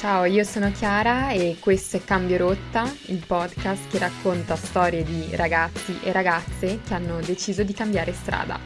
Ciao, 0.00 0.24
io 0.24 0.44
sono 0.44 0.72
Chiara 0.72 1.28
e 1.32 1.58
questo 1.60 1.98
è 1.98 2.02
Cambio 2.02 2.38
Rotta, 2.38 2.90
il 3.08 3.22
podcast 3.26 3.86
che 3.90 3.98
racconta 3.98 4.56
storie 4.56 5.04
di 5.04 5.36
ragazzi 5.36 5.94
e 6.02 6.10
ragazze 6.10 6.80
che 6.82 6.94
hanno 6.94 7.20
deciso 7.20 7.62
di 7.64 7.74
cambiare 7.74 8.14
strada. 8.14 8.58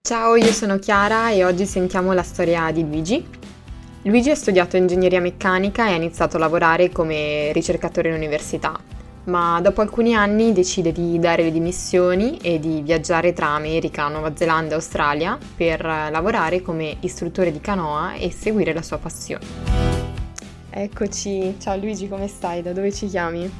Ciao, 0.00 0.36
io 0.36 0.52
sono 0.52 0.78
Chiara 0.78 1.32
e 1.32 1.44
oggi 1.44 1.66
sentiamo 1.66 2.12
la 2.12 2.22
storia 2.22 2.70
di 2.70 2.82
Luigi. 2.82 3.28
Luigi 4.02 4.30
ha 4.30 4.36
studiato 4.36 4.76
ingegneria 4.76 5.20
meccanica 5.20 5.88
e 5.88 5.94
ha 5.94 5.96
iniziato 5.96 6.36
a 6.36 6.38
lavorare 6.38 6.90
come 6.90 7.50
ricercatore 7.50 8.10
in 8.10 8.14
università 8.14 8.92
ma 9.24 9.60
dopo 9.60 9.80
alcuni 9.80 10.14
anni 10.14 10.52
decide 10.52 10.92
di 10.92 11.18
dare 11.18 11.44
le 11.44 11.52
dimissioni 11.52 12.38
e 12.38 12.58
di 12.58 12.82
viaggiare 12.82 13.32
tra 13.32 13.48
America, 13.48 14.08
Nuova 14.08 14.34
Zelanda 14.34 14.72
e 14.72 14.74
Australia 14.74 15.38
per 15.56 15.84
lavorare 15.84 16.62
come 16.62 16.96
istruttore 17.00 17.52
di 17.52 17.60
canoa 17.60 18.14
e 18.14 18.30
seguire 18.30 18.72
la 18.72 18.82
sua 18.82 18.98
passione. 18.98 19.44
Eccoci, 20.70 21.56
ciao 21.60 21.76
Luigi, 21.76 22.08
come 22.08 22.26
stai? 22.26 22.62
Da 22.62 22.72
dove 22.72 22.92
ci 22.92 23.06
chiami? 23.06 23.50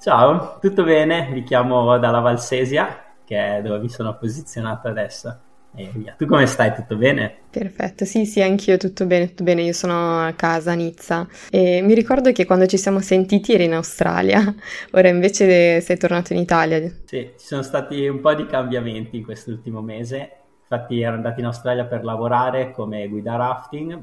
Ciao, 0.00 0.58
tutto 0.60 0.84
bene? 0.84 1.28
Vi 1.32 1.42
chiamo 1.42 1.98
dalla 1.98 2.20
Valsesia, 2.20 3.02
che 3.24 3.58
è 3.58 3.62
dove 3.62 3.78
mi 3.78 3.88
sono 3.88 4.16
posizionato 4.16 4.88
adesso 4.88 5.38
e 5.74 5.90
via. 5.92 6.14
Tu 6.16 6.26
come 6.26 6.46
stai? 6.46 6.74
Tutto 6.74 6.96
bene? 6.96 7.34
Perfetto, 7.50 8.04
sì, 8.04 8.26
sì, 8.26 8.42
anch'io 8.42 8.76
tutto 8.76 9.06
bene, 9.06 9.28
tutto 9.28 9.44
bene. 9.44 9.62
Io 9.62 9.72
sono 9.72 10.20
a 10.20 10.32
casa 10.32 10.72
a 10.72 10.74
Nizza 10.74 11.26
e 11.50 11.80
mi 11.82 11.94
ricordo 11.94 12.32
che 12.32 12.44
quando 12.44 12.66
ci 12.66 12.76
siamo 12.76 13.00
sentiti 13.00 13.52
eri 13.54 13.64
in 13.64 13.74
Australia, 13.74 14.42
ora 14.92 15.08
invece 15.08 15.80
sei 15.80 15.96
tornato 15.96 16.32
in 16.32 16.38
Italia. 16.38 16.78
Sì, 17.04 17.32
ci 17.38 17.46
sono 17.46 17.62
stati 17.62 18.06
un 18.06 18.20
po' 18.20 18.34
di 18.34 18.46
cambiamenti 18.46 19.16
in 19.16 19.24
quest'ultimo 19.24 19.80
mese. 19.80 20.36
Infatti 20.62 21.00
ero 21.00 21.14
andato 21.14 21.40
in 21.40 21.46
Australia 21.46 21.84
per 21.84 22.04
lavorare 22.04 22.70
come 22.72 23.06
guida 23.08 23.36
rafting, 23.36 24.02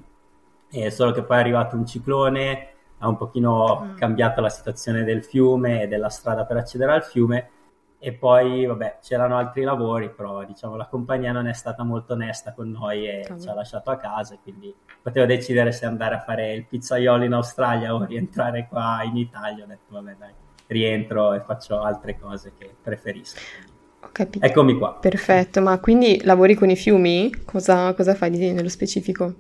e 0.71 0.91
solo 0.91 1.11
che 1.11 1.23
poi 1.23 1.37
è 1.37 1.39
arrivato 1.39 1.75
un 1.75 1.85
ciclone, 1.85 2.67
ha 2.99 3.07
un 3.07 3.17
pochino 3.17 3.81
mm. 3.83 3.95
cambiato 3.95 4.41
la 4.41 4.49
situazione 4.49 5.03
del 5.03 5.23
fiume 5.23 5.83
e 5.83 5.87
della 5.87 6.09
strada 6.09 6.45
per 6.45 6.57
accedere 6.57 6.91
al 6.91 7.03
fiume 7.03 7.49
e 7.99 8.13
poi 8.13 8.65
vabbè 8.65 8.99
c'erano 9.01 9.37
altri 9.37 9.63
lavori 9.63 10.09
però 10.09 10.45
diciamo 10.45 10.77
la 10.77 10.87
compagnia 10.87 11.33
non 11.33 11.47
è 11.47 11.53
stata 11.53 11.83
molto 11.83 12.13
onesta 12.13 12.53
con 12.53 12.69
noi 12.69 13.05
e 13.05 13.21
Cavolo. 13.21 13.41
ci 13.41 13.49
ha 13.49 13.53
lasciato 13.53 13.91
a 13.91 13.97
casa 13.97 14.37
quindi 14.41 14.73
potevo 15.01 15.25
decidere 15.25 15.73
se 15.73 15.85
andare 15.85 16.15
a 16.15 16.19
fare 16.19 16.53
il 16.53 16.65
pizzaiolo 16.65 17.25
in 17.25 17.33
Australia 17.33 17.93
o 17.93 18.03
rientrare 18.07 18.67
qua 18.69 19.01
in 19.03 19.17
Italia 19.17 19.65
ho 19.65 19.67
detto 19.67 19.93
vabbè 19.93 20.15
dai 20.17 20.33
rientro 20.67 21.33
e 21.33 21.41
faccio 21.41 21.81
altre 21.81 22.17
cose 22.17 22.53
che 22.57 22.73
preferisco 22.81 23.37
ho 24.01 24.09
capito. 24.13 24.45
Eccomi 24.45 24.77
qua. 24.77 24.93
Perfetto, 24.93 25.59
ma 25.61 25.77
quindi 25.79 26.23
lavori 26.23 26.55
con 26.55 26.69
i 26.69 26.77
fiumi? 26.77 27.43
Cosa, 27.43 27.93
cosa 27.93 28.15
fai 28.15 28.29
di, 28.29 28.53
nello 28.53 28.69
specifico? 28.69 29.33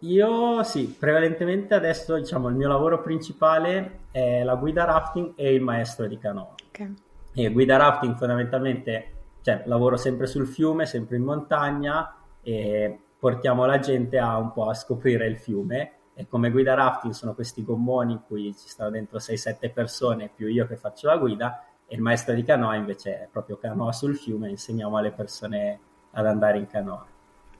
Io 0.00 0.62
sì, 0.64 0.94
prevalentemente 0.98 1.74
adesso 1.74 2.16
diciamo 2.16 2.48
il 2.48 2.56
mio 2.56 2.68
lavoro 2.68 3.00
principale 3.00 4.00
è 4.10 4.42
la 4.42 4.56
guida 4.56 4.84
rafting 4.84 5.32
e 5.36 5.54
il 5.54 5.62
maestro 5.62 6.06
di 6.06 6.18
canoa. 6.18 6.54
Ok. 6.68 6.90
E 7.34 7.48
guida 7.50 7.76
rafting 7.76 8.14
fondamentalmente, 8.16 9.12
cioè 9.40 9.62
lavoro 9.66 9.96
sempre 9.96 10.26
sul 10.26 10.46
fiume, 10.46 10.84
sempre 10.84 11.16
in 11.16 11.22
montagna 11.22 12.14
e 12.42 12.98
portiamo 13.18 13.64
la 13.64 13.78
gente 13.78 14.18
a 14.18 14.36
un 14.36 14.52
po' 14.52 14.68
a 14.68 14.74
scoprire 14.74 15.26
il 15.26 15.38
fiume 15.38 15.92
e 16.14 16.26
come 16.28 16.50
guida 16.50 16.74
rafting 16.74 17.14
sono 17.14 17.34
questi 17.34 17.64
gommoni 17.64 18.12
in 18.12 18.20
cui 18.26 18.54
ci 18.54 18.68
stanno 18.68 18.90
dentro 18.90 19.18
6-7 19.18 19.72
persone 19.72 20.30
più 20.34 20.46
io 20.48 20.66
che 20.66 20.76
faccio 20.76 21.06
la 21.06 21.16
guida 21.16 21.64
e 21.86 21.94
il 21.94 22.02
maestro 22.02 22.34
di 22.34 22.42
canoa 22.42 22.74
invece 22.74 23.22
è 23.22 23.28
proprio 23.30 23.56
canoa 23.56 23.92
sul 23.92 24.16
fiume, 24.16 24.50
insegniamo 24.50 24.96
alle 24.98 25.12
persone 25.12 25.78
ad 26.10 26.26
andare 26.26 26.58
in 26.58 26.66
canoa. 26.66 27.06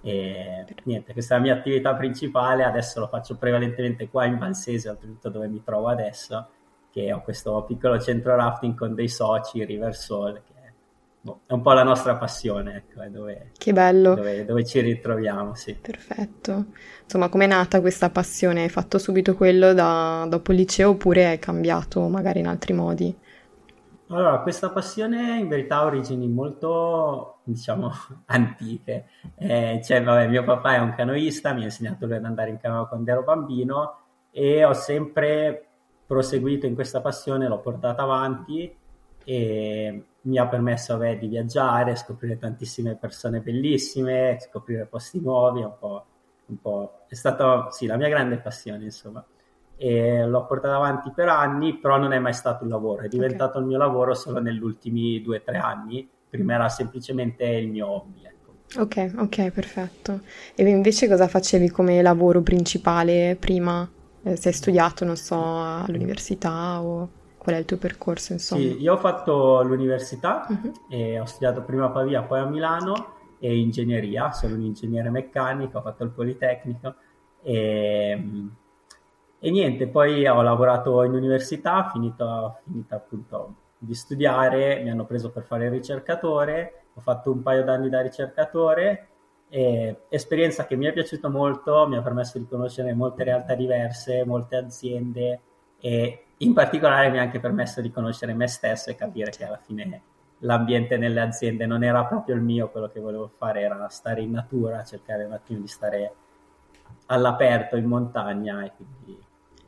E 0.03 0.67
niente, 0.83 1.13
questa 1.13 1.35
è 1.35 1.39
la 1.39 1.45
mia 1.45 1.55
attività 1.55 1.95
principale, 1.95 2.65
adesso 2.65 3.01
lo 3.01 3.07
faccio 3.07 3.37
prevalentemente 3.37 4.09
qua 4.09 4.27
in 4.27 4.37
Valsese, 4.37 4.91
oltretutto 4.91 5.31
dove 5.31 5.49
mi 5.49 5.63
trovo 5.63 5.89
adesso 5.89 6.49
che 6.93 7.13
ho 7.13 7.23
questo 7.23 7.65
piccolo 7.67 7.99
centro 7.99 8.37
rafting 8.37 8.77
con 8.77 8.95
dei 8.95 9.09
soci, 9.09 9.65
River 9.65 9.97
Soul, 9.97 10.43
che 10.47 10.53
boh, 11.23 11.41
è 11.47 11.53
un 11.55 11.63
po' 11.63 11.73
la 11.73 11.83
nostra 11.83 12.17
passione, 12.17 12.77
ecco, 12.77 13.01
è 13.01 13.09
dove, 13.09 13.53
che 13.57 13.73
bello. 13.73 14.15
Dove, 14.15 14.45
dove, 14.45 14.65
ci 14.65 14.81
ritroviamo, 14.81 15.55
sì. 15.55 15.75
Perfetto. 15.75 16.67
Insomma, 17.03 17.31
com'è 17.31 17.47
nata 17.47 17.81
questa 17.81 18.11
passione? 18.11 18.63
Hai 18.63 18.69
fatto 18.69 18.99
subito 18.99 19.35
quello 19.35 19.73
da, 19.73 20.27
dopo 20.29 20.53
il 20.53 20.59
liceo 20.59 20.91
oppure 20.91 21.27
hai 21.27 21.39
cambiato 21.39 22.07
magari 22.09 22.41
in 22.41 22.47
altri 22.47 22.75
modi? 22.75 23.17
Allora, 24.09 24.41
questa 24.41 24.69
passione 24.69 25.39
in 25.39 25.49
verità 25.49 25.79
ha 25.79 25.85
origini 25.87 26.29
molto, 26.29 27.39
diciamo, 27.45 27.91
antiche. 28.27 29.07
Eh, 29.37 29.81
cioè, 29.83 30.03
vabbè, 30.03 30.29
mio 30.29 30.45
papà 30.45 30.75
è 30.75 30.79
un 30.79 30.93
canoista, 30.95 31.55
mi 31.55 31.63
ha 31.63 31.65
insegnato 31.65 32.05
lui 32.05 32.17
ad 32.17 32.25
andare 32.27 32.51
in 32.51 32.59
canoa 32.59 32.87
quando 32.87 33.11
ero 33.11 33.23
bambino 33.23 33.97
e 34.31 34.63
ho 34.65 34.75
sempre 34.75 35.72
proseguito 36.13 36.67
in 36.67 36.75
questa 36.75 37.01
passione, 37.01 37.49
l'ho 37.49 37.61
portata 37.61 38.03
avanti 38.03 38.71
e 39.25 40.05
mi 40.21 40.39
ha 40.39 40.47
permesso 40.47 40.99
vabbè, 40.99 41.17
di 41.17 41.27
viaggiare, 41.27 41.97
scoprire 41.97 42.37
tantissime 42.37 42.97
persone 42.97 43.41
bellissime, 43.41 44.37
scoprire 44.39 44.85
posti 44.85 45.21
nuovi, 45.23 45.63
un 45.63 45.73
po', 45.79 46.05
un 46.47 46.61
po'. 46.61 47.05
è 47.09 47.15
stata 47.15 47.71
sì, 47.71 47.87
la 47.87 47.97
mia 47.97 48.11
grande 48.11 48.37
passione, 48.37 48.85
insomma. 48.85 49.25
E 49.75 50.27
l'ho 50.27 50.45
portata 50.45 50.77
avanti 50.77 51.11
per 51.15 51.29
anni, 51.29 51.79
però 51.79 51.97
non 51.97 52.13
è 52.13 52.19
mai 52.19 52.35
stato 52.35 52.65
un 52.65 52.69
lavoro, 52.69 53.01
è 53.03 53.09
diventato 53.09 53.53
okay. 53.53 53.63
il 53.63 53.69
mio 53.69 53.79
lavoro 53.79 54.13
solo 54.13 54.39
negli 54.39 54.63
ultimi 54.63 55.23
due 55.23 55.39
o 55.39 55.43
tre 55.43 55.57
anni, 55.57 56.07
prima 56.29 56.55
era 56.55 56.69
semplicemente 56.69 57.47
il 57.47 57.69
mio 57.69 57.89
hobby. 57.89 58.23
Ecco. 58.23 58.81
Ok, 58.83 59.15
ok, 59.17 59.51
perfetto. 59.51 60.21
E 60.55 60.63
invece 60.69 61.09
cosa 61.09 61.27
facevi 61.27 61.71
come 61.71 62.03
lavoro 62.03 62.43
principale 62.43 63.35
prima? 63.41 63.89
Eh, 64.25 64.37
se 64.37 64.49
hai 64.49 64.55
studiato, 64.55 65.05
non 65.05 65.17
so, 65.17 65.37
all'università 65.37 66.81
o 66.81 67.09
qual 67.39 67.57
è 67.57 67.59
il 67.59 67.65
tuo 67.65 67.77
percorso, 67.77 68.33
insomma? 68.33 68.61
Sì, 68.61 68.81
io 68.81 68.93
ho 68.93 68.99
fatto 68.99 69.63
l'università 69.63 70.47
uh-huh. 70.49 70.73
e 70.89 71.19
ho 71.19 71.25
studiato 71.25 71.63
prima 71.63 71.87
a 71.87 71.91
Pavia, 71.91 72.23
poi 72.23 72.39
a 72.39 72.47
Milano 72.47 73.15
e 73.41 73.59
ingegneria, 73.59 74.31
sono 74.31 74.55
un 74.55 74.63
ingegnere 74.63 75.11
meccanico, 75.11 75.79
ho 75.79 75.83
fatto 75.83 76.05
il 76.05 76.11
Politecnico 76.11 76.95
e, 77.43 78.13
e 79.41 79.51
niente, 79.51 79.89
poi 79.89 80.25
ho 80.29 80.41
lavorato 80.41 81.03
in 81.03 81.15
università, 81.15 81.91
finito, 81.93 82.59
finito 82.63 82.95
appunto 82.95 83.55
di 83.77 83.95
studiare, 83.95 84.81
mi 84.85 84.91
hanno 84.91 85.05
preso 85.05 85.31
per 85.31 85.43
fare 85.43 85.65
il 85.65 85.73
ricercatore, 85.73 86.85
ho 86.95 87.01
fatto 87.01 87.33
un 87.33 87.43
paio 87.43 87.65
d'anni 87.65 87.89
da 87.89 88.01
ricercatore 88.01 89.09
e, 89.55 90.05
esperienza 90.09 90.65
che 90.65 90.77
mi 90.77 90.87
è 90.87 90.95
piaciuta 90.95 91.29
molto, 91.29 91.87
mi 91.87 91.99
ha 91.99 92.01
permesso 92.01 92.39
di 92.39 92.47
conoscere 92.49 92.95
molte 92.95 93.23
realtà 93.23 93.55
diverse, 93.55 94.25
molte 94.25 94.57
aziende 94.57 95.41
e 95.79 96.25
in 96.39 96.55
particolare 96.55 97.11
mi 97.11 97.19
ha 97.19 97.23
anche 97.23 97.39
permesso 97.39 97.83
di 97.83 97.91
conoscere 97.91 98.33
me 98.33 98.49
stesso 98.49 98.89
e 98.89 98.95
capire 98.95 99.31
che 99.31 99.45
alla 99.45 99.61
fine 99.63 100.03
l'ambiente 100.39 100.97
nelle 100.97 101.21
aziende 101.21 101.67
non 101.67 101.85
era 101.85 102.03
proprio 102.07 102.35
il 102.35 102.41
mio, 102.41 102.71
quello 102.71 102.89
che 102.89 102.99
volevo 102.99 103.31
fare 103.37 103.61
era 103.61 103.87
stare 103.91 104.23
in 104.23 104.31
natura, 104.31 104.85
cercare 104.85 105.25
un 105.25 105.33
attimo 105.33 105.61
di 105.61 105.69
stare 105.69 106.15
all'aperto 107.07 107.77
in 107.77 107.85
montagna 107.85 108.65
e 108.65 108.73
quindi 108.75 109.22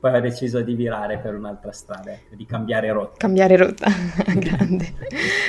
poi 0.04 0.16
ho 0.16 0.20
deciso 0.20 0.60
di 0.60 0.74
virare 0.74 1.16
per 1.16 1.34
un'altra 1.34 1.72
strada, 1.72 2.12
ecco, 2.12 2.34
di 2.34 2.44
cambiare 2.44 2.92
rotta. 2.92 3.16
Cambiare 3.16 3.56
rotta, 3.56 3.86
grande. 4.36 4.92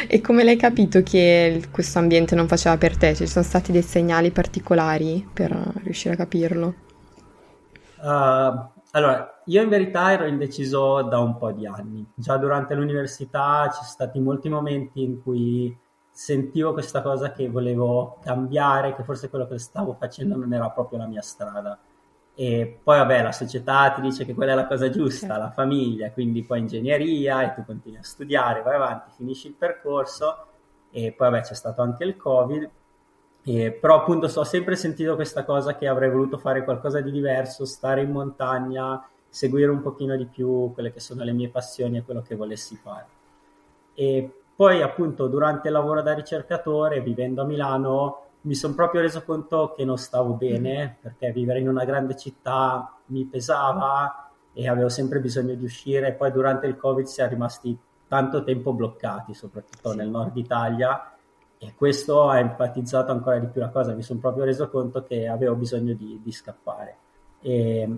e 0.08 0.22
come 0.22 0.46
l'hai 0.46 0.56
capito 0.56 1.04
che 1.04 1.62
questo 1.72 2.00
ambiente 2.00 2.36
non 2.36 2.48
faceva 2.48 2.78
per 2.78 2.96
te? 2.96 3.14
Ci 3.16 3.28
sono 3.28 3.44
stati 3.44 3.74
dei 3.74 3.82
segnali 3.82 4.32
particolari 4.32 5.28
per 5.34 5.52
riuscire 5.84 6.14
a 6.14 6.18
capirlo? 6.18 6.74
Uh, 7.98 8.70
allora, 8.92 9.42
io 9.44 9.62
in 9.62 9.68
verità 9.68 10.14
ero 10.14 10.26
indeciso 10.26 11.02
da 11.02 11.20
un 11.20 11.38
po' 11.38 11.52
di 11.52 11.68
anni. 11.68 12.10
Già 12.16 12.38
durante 12.38 12.76
l'università 12.76 13.68
ci 13.72 13.80
sono 13.80 13.90
stati 13.90 14.22
molti 14.22 14.48
momenti 14.48 15.04
in 15.04 15.22
cui 15.22 15.78
sentivo 16.10 16.72
questa 16.72 17.02
cosa 17.02 17.34
che 17.34 17.50
volevo 17.50 18.20
cambiare, 18.24 18.96
che 18.96 19.04
forse 19.04 19.30
quello 19.30 19.48
che 19.48 19.60
stavo 19.60 19.98
facendo 20.00 20.38
non 20.38 20.54
era 20.54 20.70
proprio 20.70 21.00
la 21.00 21.08
mia 21.08 21.22
strada 21.22 21.78
e 22.36 22.80
poi 22.84 22.98
vabbè 22.98 23.22
la 23.24 23.32
società 23.32 23.92
ti 23.92 24.02
dice 24.02 24.26
che 24.26 24.34
quella 24.34 24.52
è 24.52 24.56
la 24.56 24.68
cosa 24.68 24.90
giusta, 24.90 25.28
certo. 25.28 25.42
la 25.42 25.52
famiglia, 25.52 26.12
quindi 26.12 26.44
poi 26.44 26.60
ingegneria 26.60 27.44
e 27.44 27.54
tu 27.56 27.64
continui 27.66 27.98
a 27.98 28.04
studiare, 28.04 28.62
vai 28.62 28.76
avanti, 28.76 29.12
finisci 29.16 29.48
il 29.48 29.54
percorso 29.54 30.48
e 30.92 31.14
poi 31.14 31.30
vabbè 31.30 31.44
c'è 31.44 31.54
stato 31.54 31.82
anche 31.82 32.04
il 32.04 32.18
covid, 32.18 32.70
e, 33.44 33.72
però 33.72 34.02
appunto 34.02 34.26
ho 34.26 34.44
sempre 34.44 34.76
sentito 34.76 35.16
questa 35.16 35.46
cosa 35.46 35.76
che 35.76 35.88
avrei 35.88 36.10
voluto 36.10 36.38
fare 36.38 36.64
qualcosa 36.66 37.00
di 37.00 37.12
diverso, 37.12 37.64
stare 37.64 38.02
in 38.02 38.12
montagna, 38.12 39.08
seguire 39.30 39.72
un 39.72 39.82
pochino 39.82 40.18
di 40.18 40.26
più 40.26 40.72
quelle 40.74 40.92
che 40.92 41.00
sono 41.00 41.24
le 41.24 41.32
mie 41.32 41.50
passioni 41.50 41.98
e 41.98 42.04
quello 42.04 42.22
che 42.22 42.36
volessi 42.36 42.76
fare. 42.76 43.08
E 43.94 44.42
poi 44.56 44.82
appunto 44.82 45.28
durante 45.28 45.68
il 45.68 45.74
lavoro 45.74 46.02
da 46.02 46.14
ricercatore, 46.14 47.02
vivendo 47.02 47.42
a 47.42 47.46
Milano, 47.46 48.25
mi 48.46 48.56
sono 48.56 48.74
proprio 48.74 49.02
reso 49.02 49.24
conto 49.24 49.74
che 49.76 49.86
non 49.86 49.98
stavo 49.98 50.34
bene 50.34 50.98
mm. 50.98 51.02
perché 51.02 51.32
vivere 51.32 51.60
in 51.60 51.68
una 51.68 51.84
grande 51.84 52.16
città 52.16 52.96
mi 53.08 53.26
pesava 53.26 54.32
e 54.54 54.70
avevo 54.70 54.90
sempre 54.90 55.20
bisogno 55.20 55.56
di 55.56 55.64
uscire. 55.64 56.14
Poi 56.14 56.32
durante 56.32 56.68
il 56.68 56.78
Covid 56.78 57.06
si 57.06 57.22
è 57.22 57.28
rimasti 57.28 57.78
tanto 58.08 58.44
tempo 58.44 58.74
bloccati, 58.74 59.34
soprattutto 59.34 59.92
sì. 59.92 59.98
nel 59.98 60.10
nord 60.10 60.38
Italia, 60.38 61.16
e 61.58 61.74
questo 61.76 62.30
ha 62.30 62.40
empatizzato 62.40 63.12
ancora 63.12 63.40
di 63.40 63.48
più 63.48 63.62
la 63.62 63.70
cosa, 63.70 63.94
mi 63.94 64.04
sono 64.04 64.20
proprio 64.20 64.46
reso 64.46 64.70
conto 64.70 65.04
che 65.04 65.28
avevo 65.28 65.56
bisogno 65.56 65.94
di, 65.94 66.20
di 66.24 66.32
scappare. 66.32 66.98
E, 67.42 67.98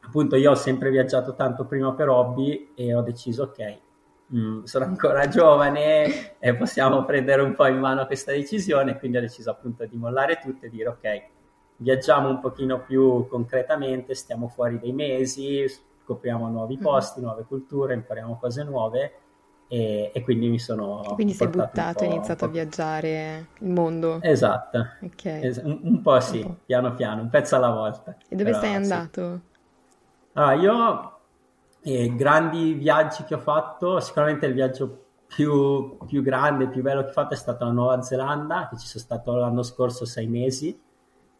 appunto 0.00 0.36
io 0.36 0.50
ho 0.50 0.54
sempre 0.54 0.90
viaggiato 0.90 1.34
tanto 1.34 1.64
prima 1.66 1.92
per 1.92 2.08
hobby 2.08 2.72
e 2.74 2.94
ho 2.94 3.02
deciso 3.02 3.44
ok, 3.44 3.78
mh, 4.26 4.38
mm, 4.38 4.62
sono 4.64 4.84
ancora 4.84 5.28
giovane 5.28 6.38
e 6.38 6.54
possiamo 6.54 7.04
prendere 7.04 7.42
un 7.42 7.54
po' 7.54 7.66
in 7.66 7.78
mano 7.78 8.06
questa 8.06 8.32
decisione, 8.32 8.98
quindi 8.98 9.18
ho 9.18 9.20
deciso 9.20 9.50
appunto 9.50 9.84
di 9.86 9.96
mollare 9.96 10.38
tutto 10.42 10.66
e 10.66 10.70
dire 10.70 10.88
ok, 10.88 11.22
viaggiamo 11.76 12.28
un 12.28 12.40
pochino 12.40 12.80
più 12.80 13.26
concretamente, 13.28 14.14
stiamo 14.14 14.48
fuori 14.48 14.78
dei 14.78 14.92
mesi, 14.92 15.66
scopriamo 16.04 16.48
nuovi 16.48 16.74
mm-hmm. 16.74 16.82
posti, 16.82 17.20
nuove 17.20 17.44
culture, 17.44 17.94
impariamo 17.94 18.38
cose 18.38 18.62
nuove 18.62 19.12
e, 19.66 20.10
e, 20.12 20.22
quindi 20.22 20.48
mi 20.48 20.58
sono... 20.58 21.02
Quindi 21.14 21.32
sei 21.32 21.48
buttato 21.48 22.04
e 22.04 22.06
hai 22.06 22.14
iniziato 22.14 22.44
a 22.44 22.48
viaggiare 22.48 23.46
il 23.60 23.70
mondo. 23.70 24.20
Esatto, 24.20 24.86
okay. 25.02 25.42
es- 25.42 25.60
un, 25.64 25.80
un, 25.82 26.02
po' 26.02 26.20
sì, 26.20 26.38
un 26.38 26.42
po'. 26.42 26.56
piano 26.66 26.94
piano, 26.94 27.22
un 27.22 27.30
pezzo 27.30 27.56
alla 27.56 27.70
volta. 27.70 28.16
E 28.28 28.36
dove 28.36 28.50
Però, 28.50 28.62
sei 28.62 28.74
andato? 28.74 29.32
Sì. 29.32 29.52
Ah, 30.34 30.54
io 30.54 31.13
eh, 31.86 32.14
grandi 32.14 32.72
viaggi 32.72 33.24
che 33.24 33.34
ho 33.34 33.38
fatto, 33.38 34.00
sicuramente 34.00 34.46
il 34.46 34.54
viaggio 34.54 35.04
più, 35.26 35.98
più, 36.06 36.22
grande, 36.22 36.68
più 36.68 36.80
bello 36.80 37.02
che 37.02 37.10
ho 37.10 37.12
fatto 37.12 37.34
è 37.34 37.36
stato 37.36 37.66
la 37.66 37.72
Nuova 37.72 38.00
Zelanda, 38.00 38.68
che 38.70 38.78
ci 38.78 38.86
sono 38.86 39.04
stato 39.04 39.34
l'anno 39.36 39.62
scorso 39.62 40.06
sei 40.06 40.26
mesi. 40.26 40.80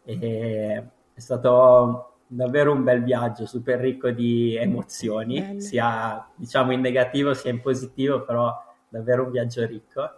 E 0.03 0.83
è 1.13 1.19
stato 1.19 2.17
davvero 2.27 2.73
un 2.73 2.83
bel 2.83 3.03
viaggio, 3.03 3.47
super 3.47 3.79
ricco 3.79 4.11
di 4.11 4.55
emozioni, 4.55 5.39
Bello. 5.41 5.59
sia 5.61 6.27
diciamo 6.35 6.73
in 6.73 6.81
negativo 6.81 7.33
sia 7.33 7.49
in 7.49 7.61
positivo, 7.61 8.23
però 8.23 8.53
davvero 8.87 9.23
un 9.23 9.31
viaggio 9.31 9.65
ricco. 9.65 10.11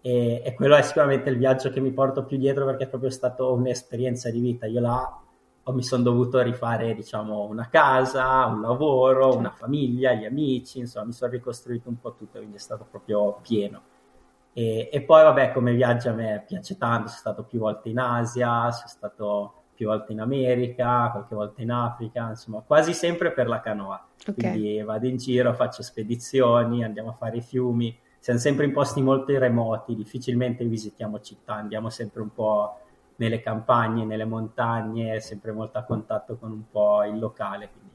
E, 0.00 0.42
e, 0.44 0.54
quello 0.54 0.76
è 0.76 0.82
sicuramente 0.82 1.30
il 1.30 1.38
viaggio 1.38 1.70
che 1.70 1.80
mi 1.80 1.90
porto 1.90 2.24
più 2.24 2.36
dietro 2.36 2.64
perché 2.66 2.84
è 2.84 2.88
proprio 2.88 3.10
stato 3.10 3.52
un'esperienza 3.54 4.30
di 4.30 4.38
vita. 4.38 4.66
Io 4.66 4.80
là 4.80 5.23
mi 5.72 5.82
sono 5.82 6.02
dovuto 6.02 6.42
rifare, 6.42 6.94
diciamo, 6.94 7.44
una 7.44 7.68
casa, 7.68 8.44
un 8.46 8.60
lavoro, 8.60 9.34
una 9.36 9.50
famiglia, 9.50 10.12
gli 10.12 10.24
amici, 10.24 10.80
insomma, 10.80 11.06
mi 11.06 11.12
sono 11.12 11.30
ricostruito 11.30 11.88
un 11.88 11.98
po' 11.98 12.14
tutto, 12.14 12.38
quindi 12.38 12.56
è 12.56 12.60
stato 12.60 12.86
proprio 12.88 13.38
pieno. 13.40 13.82
E, 14.52 14.90
e 14.92 15.02
poi, 15.02 15.22
vabbè, 15.22 15.52
come 15.52 15.72
viaggio 15.72 16.10
a 16.10 16.12
me 16.12 16.44
piace 16.46 16.76
tanto, 16.76 17.08
sono 17.08 17.18
stato 17.18 17.44
più 17.44 17.58
volte 17.58 17.88
in 17.88 17.98
Asia, 17.98 18.70
sono 18.70 18.88
stato 18.88 19.54
più 19.74 19.88
volte 19.88 20.12
in 20.12 20.20
America, 20.20 21.10
qualche 21.10 21.34
volta 21.34 21.62
in 21.62 21.70
Africa, 21.70 22.28
insomma, 22.28 22.60
quasi 22.60 22.92
sempre 22.92 23.32
per 23.32 23.48
la 23.48 23.60
canoa. 23.60 24.06
Okay. 24.20 24.34
Quindi 24.34 24.82
vado 24.82 25.06
in 25.06 25.16
giro, 25.16 25.52
faccio 25.54 25.82
spedizioni, 25.82 26.84
andiamo 26.84 27.10
a 27.10 27.14
fare 27.14 27.38
i 27.38 27.42
fiumi, 27.42 27.98
siamo 28.18 28.38
sempre 28.38 28.64
in 28.64 28.72
posti 28.72 29.02
molto 29.02 29.36
remoti, 29.38 29.94
difficilmente 29.94 30.64
visitiamo 30.64 31.20
città, 31.20 31.54
andiamo 31.54 31.90
sempre 31.90 32.22
un 32.22 32.32
po' 32.32 32.78
nelle 33.16 33.40
campagne, 33.40 34.04
nelle 34.04 34.24
montagne, 34.24 35.20
sempre 35.20 35.52
molto 35.52 35.78
a 35.78 35.84
contatto 35.84 36.36
con 36.36 36.50
un 36.52 36.68
po' 36.70 37.04
il 37.04 37.18
locale. 37.18 37.70
Quindi 37.70 37.92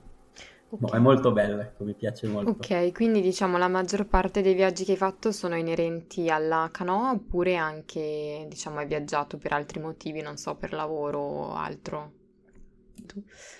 Okay. 0.71 0.99
è 0.99 1.01
molto 1.01 1.31
bello, 1.31 1.61
ecco, 1.61 1.83
mi 1.83 1.93
piace 1.93 2.27
molto. 2.27 2.67
Ok, 2.67 2.91
quindi 2.91 3.21
diciamo 3.21 3.57
la 3.57 3.67
maggior 3.69 4.05
parte 4.07 4.41
dei 4.41 4.53
viaggi 4.53 4.83
che 4.83 4.91
hai 4.91 4.97
fatto 4.97 5.31
sono 5.31 5.55
inerenti 5.55 6.29
alla 6.29 6.69
canoa 6.71 7.11
oppure 7.11 7.55
anche, 7.55 8.45
diciamo, 8.49 8.79
hai 8.79 8.87
viaggiato 8.87 9.37
per 9.37 9.53
altri 9.53 9.79
motivi, 9.79 10.21
non 10.21 10.35
so, 10.37 10.55
per 10.55 10.73
lavoro 10.73 11.19
o 11.19 11.53
altro? 11.53 12.11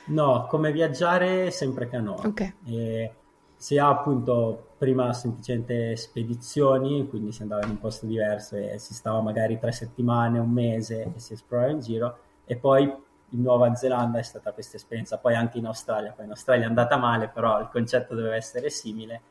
No, 0.07 0.47
come 0.47 0.71
viaggiare 0.71 1.51
sempre 1.51 1.87
canoa. 1.87 2.25
Ok. 2.25 2.41
E 2.65 3.13
sia 3.59 3.87
appunto 3.87 4.67
prima 4.77 5.11
semplicemente 5.11 5.97
spedizioni, 5.97 7.09
quindi 7.09 7.33
si 7.33 7.41
andava 7.41 7.65
in 7.65 7.71
un 7.71 7.77
posto 7.77 8.05
diverso 8.05 8.55
e 8.55 8.79
si 8.79 8.93
stava 8.93 9.19
magari 9.19 9.59
tre 9.59 9.73
settimane, 9.73 10.39
un 10.39 10.49
mese 10.49 11.11
e 11.13 11.19
si 11.19 11.33
esplorava 11.33 11.71
in 11.71 11.81
giro 11.81 12.17
e 12.45 12.55
poi 12.55 12.83
in 12.83 13.41
Nuova 13.41 13.75
Zelanda 13.75 14.17
è 14.17 14.21
stata 14.21 14.53
questa 14.53 14.77
esperienza, 14.77 15.17
poi 15.17 15.35
anche 15.35 15.57
in 15.57 15.65
Australia, 15.65 16.13
poi 16.13 16.23
in 16.23 16.31
Australia 16.31 16.63
è 16.63 16.69
andata 16.69 16.95
male, 16.95 17.27
però 17.27 17.59
il 17.59 17.67
concetto 17.69 18.15
doveva 18.15 18.35
essere 18.35 18.69
simile, 18.69 19.21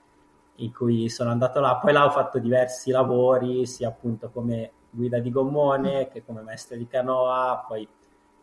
in 0.57 0.75
cui 0.75 1.09
sono 1.09 1.31
andato 1.31 1.59
là, 1.61 1.77
poi 1.77 1.95
là 1.95 2.05
ho 2.05 2.11
fatto 2.11 2.39
diversi 2.39 2.91
lavori, 2.91 3.65
sia 3.65 3.89
appunto 3.89 4.29
come 4.29 4.73
guida 4.91 5.21
di 5.21 5.31
gommone 5.31 6.09
che 6.09 6.23
come 6.23 6.43
maestro 6.43 6.77
di 6.77 6.87
canoa, 6.87 7.65
poi 7.67 7.89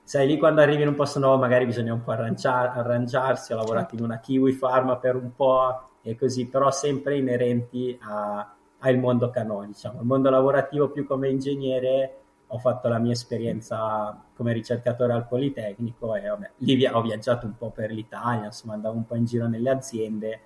sai 0.06 0.28
lì 0.28 0.38
quando 0.38 0.62
arrivi 0.62 0.84
in 0.84 0.90
un 0.90 0.96
posto 0.96 1.18
nuovo 1.18 1.38
magari 1.38 1.66
bisogna 1.66 1.92
un 1.92 2.04
po' 2.04 2.12
arrangiar- 2.12 2.78
arrangiarsi, 2.78 3.54
ho 3.54 3.56
lavorato 3.56 3.96
in 3.96 4.04
una 4.04 4.20
kiwi 4.20 4.52
farma 4.54 4.98
per 4.98 5.16
un 5.16 5.34
po' 5.36 5.90
e 6.04 6.16
così, 6.16 6.46
però 6.46 6.70
sempre 6.70 7.18
inerenti 7.18 7.98
al 8.00 8.98
mondo 9.00 9.32
canoa, 9.32 9.66
diciamo, 9.66 10.02
il 10.02 10.06
mondo 10.06 10.30
lavorativo 10.30 10.90
più 10.90 11.08
come 11.08 11.30
ingegnere 11.30 12.20
ho 12.50 12.60
fatto 12.60 12.88
la 12.88 13.00
mia 13.00 13.14
esperienza 13.14 14.24
come 14.36 14.54
ricercatore 14.54 15.14
al 15.14 15.28
Politecnico 15.28 16.14
e 16.16 16.28
vabbè, 16.28 16.52
lì 16.58 16.76
via- 16.76 16.96
ho 16.96 17.02
viaggiato 17.02 17.48
un 17.48 17.58
po' 17.58 17.72
per 17.72 17.92
l'Italia, 17.92 18.46
insomma 18.46 18.76
andavo 18.76 18.96
un 18.96 19.06
po' 19.08 19.16
in 19.16 19.26
giro 19.26 19.48
nelle 19.48 19.72
aziende, 19.72 20.40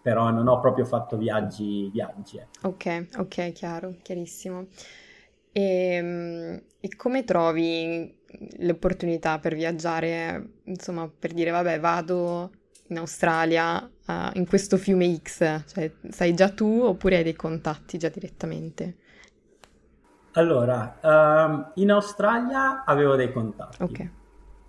però 0.00 0.30
non 0.30 0.48
ho 0.48 0.58
proprio 0.58 0.86
fatto 0.86 1.18
viaggi, 1.18 1.90
viaggi. 1.90 2.38
Eh. 2.38 2.46
Ok, 2.62 3.08
ok, 3.18 3.52
chiaro, 3.52 3.94
chiarissimo. 4.02 4.68
E, 5.52 5.60
ehm, 5.62 6.62
e, 6.80 6.96
come 6.96 7.24
trovi 7.24 8.21
l'opportunità 8.58 9.38
per 9.38 9.54
viaggiare, 9.54 10.60
insomma, 10.64 11.08
per 11.08 11.32
dire, 11.32 11.50
vabbè, 11.50 11.80
vado 11.80 12.50
in 12.88 12.98
Australia 12.98 13.78
uh, 14.06 14.12
in 14.34 14.46
questo 14.46 14.76
fiume 14.76 15.16
X, 15.16 15.64
cioè 15.72 15.90
sai 16.10 16.34
già 16.34 16.50
tu 16.50 16.80
oppure 16.82 17.16
hai 17.16 17.22
dei 17.22 17.34
contatti 17.34 17.98
già 17.98 18.08
direttamente? 18.08 18.96
Allora, 20.32 20.98
um, 21.02 21.72
in 21.74 21.90
Australia 21.90 22.84
avevo 22.84 23.16
dei 23.16 23.32
contatti. 23.32 23.82
Ok. 23.82 24.10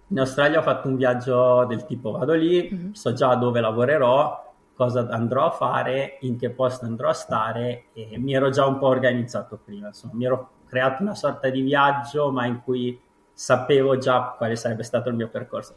In 0.08 0.20
Australia 0.20 0.60
ho 0.60 0.62
fatto 0.62 0.88
un 0.88 0.96
viaggio 0.96 1.66
del 1.66 1.86
tipo 1.86 2.12
vado 2.12 2.34
lì, 2.34 2.70
mm-hmm. 2.72 2.92
so 2.92 3.14
già 3.14 3.34
dove 3.36 3.62
lavorerò, 3.62 4.54
cosa 4.76 5.08
andrò 5.10 5.48
a 5.48 5.52
fare, 5.52 6.18
in 6.22 6.38
che 6.38 6.50
posto 6.50 6.86
andrò 6.86 7.10
a 7.10 7.14
stare 7.14 7.86
e 7.94 8.18
mi 8.18 8.34
ero 8.34 8.50
già 8.50 8.66
un 8.66 8.78
po' 8.78 8.88
organizzato 8.88 9.60
prima, 9.64 9.88
insomma, 9.88 10.14
mi 10.16 10.26
ero 10.26 10.52
creato 10.68 11.02
una 11.02 11.16
sorta 11.16 11.50
di 11.50 11.62
viaggio 11.62 12.32
ma 12.32 12.46
in 12.46 12.62
cui 12.64 13.00
sapevo 13.34 13.98
già 13.98 14.36
quale 14.38 14.56
sarebbe 14.56 14.84
stato 14.84 15.10
il 15.10 15.16
mio 15.16 15.30
percorso. 15.30 15.76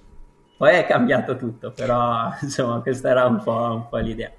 Poi 0.56 0.74
è 0.74 0.86
cambiato 0.86 1.36
tutto, 1.36 1.70
però 1.70 2.30
insomma 2.42 2.80
questa 2.80 3.10
era 3.10 3.26
un 3.26 3.42
po', 3.42 3.52
un 3.52 3.88
po 3.88 3.96
l'idea 3.96 4.30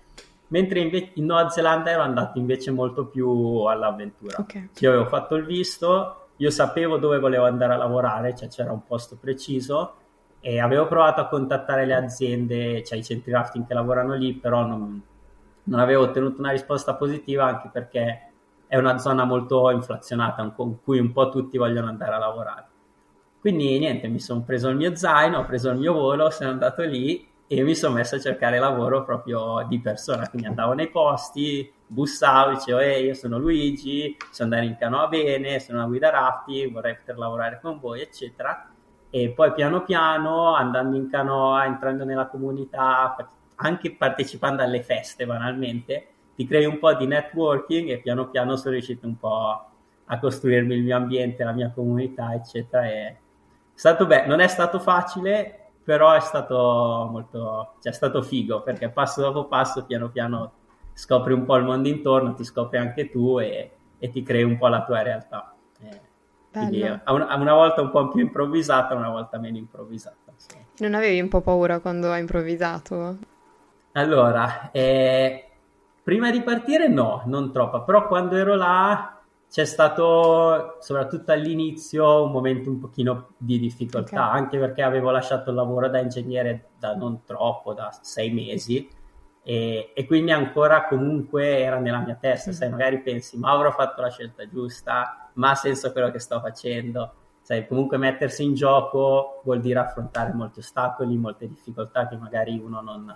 mentre 0.47 0.79
invece 0.79 1.11
in 1.15 1.25
Nuova 1.25 1.49
Zelanda 1.49 1.91
ero 1.91 2.01
andato 2.01 2.37
invece 2.37 2.71
molto 2.71 3.07
più 3.07 3.29
all'avventura. 3.65 4.37
Okay. 4.39 4.69
Io 4.79 4.89
avevo 4.89 5.05
fatto 5.05 5.35
il 5.35 5.45
visto, 5.45 6.29
io 6.37 6.49
sapevo 6.49 6.97
dove 6.97 7.19
volevo 7.19 7.45
andare 7.45 7.73
a 7.73 7.77
lavorare, 7.77 8.35
cioè 8.35 8.47
c'era 8.47 8.71
un 8.71 8.85
posto 8.85 9.17
preciso 9.19 9.95
e 10.39 10.59
avevo 10.59 10.87
provato 10.87 11.21
a 11.21 11.27
contattare 11.27 11.85
le 11.85 11.95
aziende, 11.95 12.83
cioè 12.83 12.99
i 12.99 13.03
centri 13.03 13.31
rafting 13.31 13.65
che 13.65 13.73
lavorano 13.73 14.13
lì, 14.13 14.33
però 14.33 14.65
non, 14.65 15.01
non 15.63 15.79
avevo 15.79 16.03
ottenuto 16.03 16.39
una 16.39 16.51
risposta 16.51 16.95
positiva 16.95 17.45
anche 17.45 17.69
perché 17.71 18.21
è 18.67 18.77
una 18.77 18.97
zona 18.97 19.23
molto 19.23 19.69
inflazionata 19.71 20.47
con 20.51 20.81
cui 20.81 20.99
un 20.99 21.11
po' 21.11 21.29
tutti 21.29 21.57
vogliono 21.57 21.87
andare 21.87 22.13
a 22.13 22.19
lavorare. 22.19 22.65
Quindi 23.47 23.79
niente, 23.79 24.09
mi 24.09 24.19
sono 24.19 24.41
preso 24.41 24.67
il 24.67 24.75
mmio 24.75 24.93
zaino, 24.93 25.37
ho 25.37 25.45
preso 25.45 25.69
il 25.69 25.77
mio 25.77 25.93
volo, 25.93 26.29
sono 26.31 26.49
andato 26.49 26.83
lì 26.83 27.25
e 27.47 27.63
mi 27.63 27.75
sono 27.75 27.93
messo 27.93 28.15
a 28.15 28.19
cercare 28.19 28.59
lavoro 28.59 29.05
proprio 29.05 29.65
di 29.69 29.79
persona, 29.79 30.27
quindi 30.27 30.49
andavo 30.49 30.73
nei 30.73 30.89
posti, 30.89 31.71
bussavo, 31.87 32.55
dicevo 32.55 32.79
ehi 32.79 33.05
io 33.05 33.13
sono 33.13 33.37
Luigi, 33.37 34.17
so 34.31 34.43
andare 34.43 34.65
in 34.65 34.75
canoa 34.77 35.07
bene, 35.07 35.61
sono 35.61 35.77
una 35.77 35.87
guida 35.87 36.09
rafting, 36.09 36.73
vorrei 36.73 36.97
poter 36.97 37.17
lavorare 37.17 37.59
con 37.61 37.79
voi 37.79 38.01
eccetera. 38.01 38.69
E 39.09 39.29
poi 39.29 39.53
piano 39.53 39.81
piano 39.85 40.53
andando 40.53 40.97
in 40.97 41.09
canoa, 41.09 41.63
entrando 41.63 42.03
nella 42.03 42.27
comunità, 42.27 43.15
anche 43.55 43.95
partecipando 43.95 44.61
alle 44.61 44.83
feste 44.83 45.25
banalmente, 45.25 46.07
ti 46.35 46.45
crei 46.45 46.65
un 46.65 46.79
po' 46.79 46.93
di 46.95 47.07
networking 47.07 47.91
e 47.91 47.99
piano 47.99 48.27
piano 48.27 48.57
sono 48.57 48.73
riuscito 48.73 49.07
un 49.07 49.17
po' 49.17 49.69
a 50.03 50.19
costruirmi 50.19 50.75
il 50.75 50.83
mio 50.83 50.97
ambiente, 50.97 51.45
la 51.45 51.53
mia 51.53 51.71
comunità 51.73 52.33
eccetera 52.33 52.89
e 52.89 53.17
stato 53.77 54.07
beh, 54.07 54.25
non 54.25 54.39
è 54.39 54.47
stato 54.47 54.79
facile 54.79 55.67
però 55.83 56.11
è 56.11 56.19
stato 56.19 57.07
molto, 57.09 57.75
cioè 57.81 57.93
è 57.93 57.95
stato 57.95 58.21
figo 58.21 58.61
perché 58.61 58.89
passo 58.89 59.21
dopo 59.21 59.45
passo 59.45 59.85
piano 59.85 60.09
piano 60.09 60.51
scopri 60.91 61.31
un 61.31 61.45
po' 61.45 61.55
il 61.55 61.63
mondo 61.63 61.87
intorno, 61.87 62.33
ti 62.33 62.43
scopri 62.43 62.77
anche 62.77 63.09
tu 63.09 63.39
e, 63.39 63.71
e 63.97 64.09
ti 64.09 64.21
crei 64.23 64.43
un 64.43 64.57
po' 64.57 64.67
la 64.67 64.83
tua 64.83 65.01
realtà. 65.01 65.55
Eh, 65.79 66.01
quindi 66.51 66.83
a 66.83 67.01
una, 67.13 67.27
a 67.27 67.37
una, 67.37 67.53
volta 67.53 67.81
un 67.81 67.91
po' 67.91 68.07
più 68.09 68.19
improvvisata, 68.19 68.95
una 68.95 69.09
volta 69.09 69.37
meno 69.37 69.57
improvvisata. 69.57 70.33
Sì. 70.35 70.57
Non 70.79 70.95
avevi 70.95 71.21
un 71.21 71.29
po' 71.29 71.39
paura 71.39 71.79
quando 71.79 72.11
hai 72.11 72.19
improvvisato? 72.19 73.17
Allora, 73.93 74.71
eh, 74.71 75.49
prima 76.03 76.31
di 76.31 76.41
partire 76.41 76.87
no, 76.87 77.21
non 77.27 77.53
troppo, 77.53 77.83
però 77.83 78.07
quando 78.07 78.35
ero 78.35 78.55
là 78.55 79.16
c'è 79.49 79.65
stato 79.65 80.77
soprattutto 80.79 81.31
all'inizio 81.31 82.23
un 82.23 82.31
momento 82.31 82.69
un 82.69 82.79
pochino 82.79 83.29
di 83.37 83.59
difficoltà, 83.59 84.27
okay. 84.27 84.39
anche 84.39 84.59
perché 84.59 84.81
avevo 84.81 85.09
lasciato 85.09 85.49
il 85.49 85.55
lavoro 85.55 85.89
da 85.89 85.99
ingegnere 85.99 86.69
da 86.77 86.95
non 86.95 87.23
troppo, 87.23 87.73
da 87.73 87.97
sei 88.01 88.31
mesi, 88.31 88.89
e, 89.43 89.93
e, 89.95 90.05
quindi 90.05 90.31
ancora 90.31 90.87
comunque 90.87 91.59
era 91.59 91.79
nella 91.79 91.99
mia 91.99 92.17
testa, 92.19 92.51
sai, 92.51 92.69
magari 92.69 92.99
pensi, 92.99 93.37
ma 93.37 93.51
avrò 93.51 93.71
fatto 93.71 94.01
la 94.01 94.09
scelta 94.09 94.45
giusta, 94.49 95.29
ma 95.35 95.51
ha 95.51 95.55
senso 95.55 95.93
quello 95.93 96.11
che 96.11 96.19
sto 96.19 96.41
facendo, 96.41 97.13
sai, 97.41 97.65
comunque 97.65 97.95
mettersi 97.95 98.43
in 98.43 98.55
gioco 98.55 99.39
vuol 99.45 99.61
dire 99.61 99.79
affrontare 99.79 100.33
molti 100.33 100.59
ostacoli, 100.59 101.15
molte 101.15 101.47
difficoltà 101.47 102.09
che 102.09 102.17
magari 102.17 102.59
uno 102.59 102.81
non, 102.81 103.09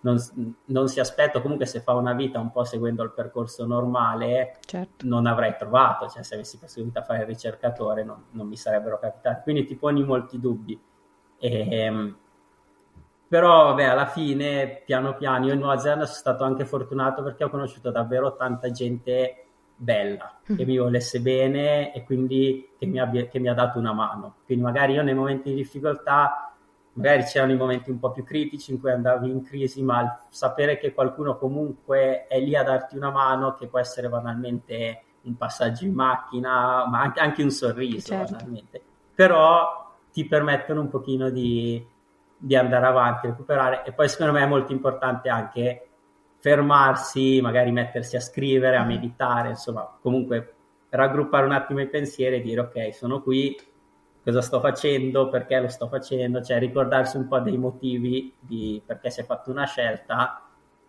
non, 0.00 0.18
non, 0.66 0.88
si 0.88 1.00
aspetta, 1.00 1.40
comunque 1.40 1.66
se 1.66 1.80
fa 1.80 1.92
una 1.94 2.14
vita 2.14 2.38
un 2.38 2.50
po' 2.50 2.64
seguendo 2.64 3.02
il 3.02 3.12
percorso 3.12 3.66
normale, 3.66 4.58
certo. 4.64 5.06
non 5.06 5.26
avrei 5.26 5.54
trovato, 5.58 6.08
cioè 6.08 6.22
se 6.22 6.34
avessi 6.34 6.58
proseguito 6.58 6.98
a 6.98 7.02
fare 7.02 7.20
il 7.20 7.26
ricercatore 7.26 8.02
non, 8.02 8.24
non 8.30 8.46
mi 8.46 8.56
sarebbero 8.56 8.98
capitati, 8.98 9.42
quindi 9.42 9.64
ti 9.64 9.76
poni 9.76 10.02
molti 10.02 10.40
dubbi. 10.40 10.80
E, 11.38 11.68
ehm, 11.70 12.16
però 13.28 13.66
vabbè, 13.66 13.84
alla 13.84 14.06
fine, 14.06 14.82
piano 14.84 15.14
piano, 15.14 15.46
io 15.46 15.52
in 15.52 15.60
Nuova 15.60 15.78
Zelanda 15.78 16.04
sono 16.04 16.18
stato 16.18 16.44
anche 16.44 16.64
fortunato 16.64 17.22
perché 17.22 17.44
ho 17.44 17.50
conosciuto 17.50 17.90
davvero 17.90 18.34
tanta 18.34 18.70
gente 18.70 19.44
bella, 19.76 20.40
mm. 20.50 20.56
che 20.56 20.64
mi 20.64 20.76
volesse 20.76 21.20
bene 21.20 21.94
e 21.94 22.02
quindi 22.04 22.70
che 22.78 22.86
mi, 22.86 22.98
abbia, 22.98 23.26
che 23.26 23.38
mi 23.38 23.48
ha 23.48 23.54
dato 23.54 23.78
una 23.78 23.92
mano. 23.92 24.36
Quindi 24.44 24.64
magari 24.64 24.94
io 24.94 25.02
nei 25.02 25.14
momenti 25.14 25.50
di 25.50 25.56
difficoltà 25.56 26.49
magari 26.94 27.22
c'erano 27.24 27.52
i 27.52 27.56
momenti 27.56 27.90
un 27.90 27.98
po' 27.98 28.10
più 28.10 28.24
critici 28.24 28.72
in 28.72 28.80
cui 28.80 28.90
andavi 28.90 29.30
in 29.30 29.42
crisi, 29.42 29.82
ma 29.82 30.26
sapere 30.28 30.78
che 30.78 30.92
qualcuno 30.92 31.36
comunque 31.36 32.26
è 32.26 32.40
lì 32.40 32.54
a 32.56 32.62
darti 32.62 32.96
una 32.96 33.10
mano, 33.10 33.54
che 33.54 33.68
può 33.68 33.78
essere 33.78 34.08
banalmente 34.08 35.02
un 35.22 35.36
passaggio 35.36 35.84
in 35.84 35.94
macchina, 35.94 36.86
ma 36.88 37.00
anche, 37.00 37.20
anche 37.20 37.42
un 37.42 37.50
sorriso, 37.50 38.08
certo. 38.08 38.32
banalmente, 38.32 38.82
però 39.14 39.88
ti 40.12 40.26
permettono 40.26 40.80
un 40.80 40.88
pochino 40.88 41.30
di, 41.30 41.84
di 42.36 42.56
andare 42.56 42.86
avanti, 42.86 43.28
recuperare 43.28 43.84
e 43.84 43.92
poi 43.92 44.08
secondo 44.08 44.32
me 44.32 44.42
è 44.42 44.46
molto 44.46 44.72
importante 44.72 45.28
anche 45.28 45.88
fermarsi, 46.38 47.40
magari 47.42 47.70
mettersi 47.70 48.16
a 48.16 48.20
scrivere, 48.20 48.76
a 48.76 48.84
meditare, 48.84 49.50
insomma, 49.50 49.98
comunque 50.00 50.54
raggruppare 50.88 51.44
un 51.44 51.52
attimo 51.52 51.80
i 51.80 51.88
pensieri 51.88 52.36
e 52.36 52.40
dire 52.40 52.60
ok, 52.60 52.94
sono 52.94 53.20
qui, 53.22 53.56
cosa 54.22 54.42
sto 54.42 54.60
facendo, 54.60 55.28
perché 55.28 55.60
lo 55.60 55.68
sto 55.68 55.88
facendo, 55.88 56.42
cioè 56.42 56.58
ricordarsi 56.58 57.16
un 57.16 57.26
po' 57.28 57.40
dei 57.40 57.56
motivi 57.56 58.34
di 58.38 58.82
perché 58.84 59.10
si 59.10 59.20
è 59.20 59.24
fatta 59.24 59.50
una 59.50 59.66
scelta 59.66 60.42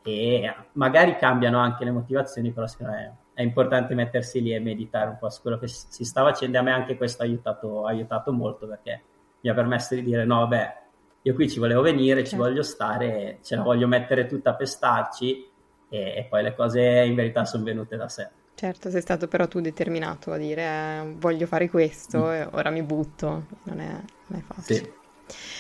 e 0.04 0.54
magari 0.74 1.16
cambiano 1.18 1.60
anche 1.60 1.86
le 1.86 1.92
motivazioni, 1.92 2.52
però 2.52 2.68
secondo 2.68 2.94
me 2.94 3.18
è 3.34 3.42
importante 3.42 3.96
mettersi 3.96 4.42
lì 4.42 4.54
e 4.54 4.60
meditare 4.60 5.10
un 5.10 5.18
po' 5.18 5.30
su 5.30 5.42
quello 5.42 5.58
che 5.58 5.68
si 5.68 6.04
sta 6.04 6.24
facendo 6.24 6.58
e 6.58 6.60
a 6.60 6.64
me 6.64 6.72
anche 6.72 6.98
questo 6.98 7.22
ha 7.22 7.26
aiutato, 7.26 7.86
ha 7.86 7.90
aiutato 7.90 8.34
molto 8.34 8.68
perché 8.68 9.02
mi 9.42 9.50
ha 9.50 9.54
permesso 9.54 9.96
di 9.96 10.04
dire 10.04 10.26
no, 10.26 10.48
beh, 10.48 10.74
io 11.24 11.34
qui 11.34 11.50
ci 11.50 11.60
volevo 11.60 11.82
venire, 11.82 12.24
ci 12.24 12.32
certo. 12.32 12.46
voglio 12.46 12.64
stare, 12.64 13.40
ce 13.44 13.56
la 13.56 13.62
voglio 13.62 13.88
mettere 13.88 14.26
tutta 14.26 14.54
per 14.56 14.68
starci 14.68 15.48
e, 15.90 16.00
e 16.18 16.28
poi 16.30 16.44
le 16.44 16.56
cose 16.56 16.82
in 16.82 17.16
verità 17.16 17.46
sono 17.46 17.64
venute 17.64 17.96
da 17.96 18.08
sé. 18.08 18.30
Certo, 18.62 18.92
sei 18.92 19.02
stato 19.02 19.28
però 19.28 19.48
tu 19.48 19.60
determinato 19.60 20.32
a 20.32 20.38
dire 20.38 20.62
eh, 20.62 21.16
voglio 21.18 21.48
fare 21.48 21.68
questo 21.68 22.20
mm. 22.20 22.30
e 22.30 22.48
ora 22.52 22.70
mi 22.70 22.84
butto, 22.84 23.46
non 23.64 23.80
è, 23.80 23.90
non 24.28 24.40
è 24.40 24.44
facile. 24.44 24.80
Sì. 24.80 24.92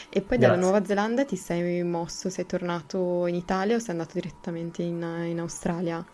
E 0.07 0.21
poi 0.21 0.37
Grazie. 0.37 0.37
dalla 0.37 0.55
Nuova 0.55 0.85
Zelanda 0.85 1.25
ti 1.25 1.35
sei 1.35 1.81
mosso, 1.81 2.29
sei 2.29 2.45
tornato 2.45 3.25
in 3.25 3.33
Italia 3.33 3.75
o 3.75 3.79
sei 3.79 3.95
andato 3.95 4.11
direttamente 4.13 4.83
in, 4.83 5.01
in 5.25 5.39
Australia? 5.39 6.05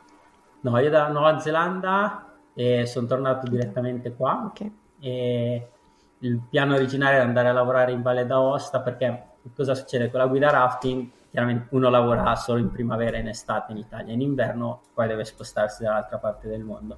No, 0.61 0.79
io 0.79 0.89
dalla 0.89 1.09
Nuova 1.09 1.37
Zelanda 1.39 2.37
eh, 2.53 2.85
sono 2.85 3.05
tornato 3.05 3.49
direttamente 3.49 4.13
qua. 4.13 4.45
Okay. 4.45 4.73
E 5.01 5.69
il 6.19 6.39
piano 6.49 6.75
originario 6.75 7.17
era 7.17 7.27
andare 7.27 7.49
a 7.49 7.51
lavorare 7.51 7.91
in 7.91 8.01
Valle 8.01 8.25
d'Aosta 8.25 8.79
perché 8.79 9.23
cosa 9.53 9.75
succede 9.75 10.09
con 10.09 10.21
la 10.21 10.27
guida 10.27 10.51
rafting? 10.51 11.09
Chiaramente 11.29 11.67
uno 11.75 11.89
lavora 11.89 12.35
solo 12.35 12.59
in 12.59 12.71
primavera 12.71 13.17
e 13.17 13.21
in 13.21 13.27
estate 13.27 13.71
in 13.71 13.77
Italia, 13.77 14.13
in 14.13 14.21
inverno 14.21 14.81
poi 14.93 15.07
deve 15.07 15.25
spostarsi 15.25 15.83
dall'altra 15.83 16.17
parte 16.17 16.47
del 16.47 16.63
mondo. 16.63 16.97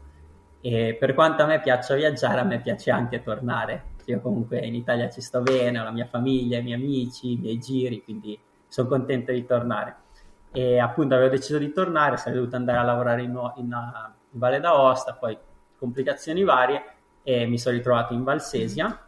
E 0.62 0.96
per 1.00 1.14
quanto 1.14 1.44
a 1.44 1.46
me 1.46 1.62
piaccia 1.62 1.96
viaggiare, 1.96 2.40
a 2.40 2.44
me 2.44 2.60
piace 2.60 2.92
anche 2.92 3.22
tornare. 3.22 3.98
Io 4.06 4.20
comunque 4.22 4.60
in 4.60 4.76
Italia 4.76 5.10
ci 5.10 5.22
sto 5.22 5.42
bene, 5.42 5.80
ho 5.80 5.84
la 5.84 5.92
mia 5.92 6.06
famiglia, 6.06 6.58
i 6.58 6.64
miei 6.64 6.82
amici, 6.82 7.34
i 7.34 7.38
miei 7.38 7.60
giri, 7.60 8.04
quindi 8.04 8.38
sono 8.68 8.88
contento 8.88 9.32
di 9.32 9.46
tornare. 9.46 9.96
E 10.52 10.80
appunto 10.80 11.16
avevo 11.16 11.30
deciso 11.30 11.58
di 11.60 11.72
tornare, 11.72 12.18
sarei 12.18 12.40
dovuto 12.40 12.56
andare 12.56 12.80
a 12.80 12.84
lavorare 12.84 13.22
in, 13.22 13.40
in, 13.58 13.66
in 13.66 14.40
Valle 14.40 14.60
d'Aosta, 14.60 15.14
poi 15.14 15.38
complicazioni 15.78 16.44
varie 16.44 16.84
e 17.24 17.46
mi 17.46 17.58
sono 17.58 17.76
ritrovato 17.76 18.14
in 18.14 18.24
Valsesia 18.24 19.08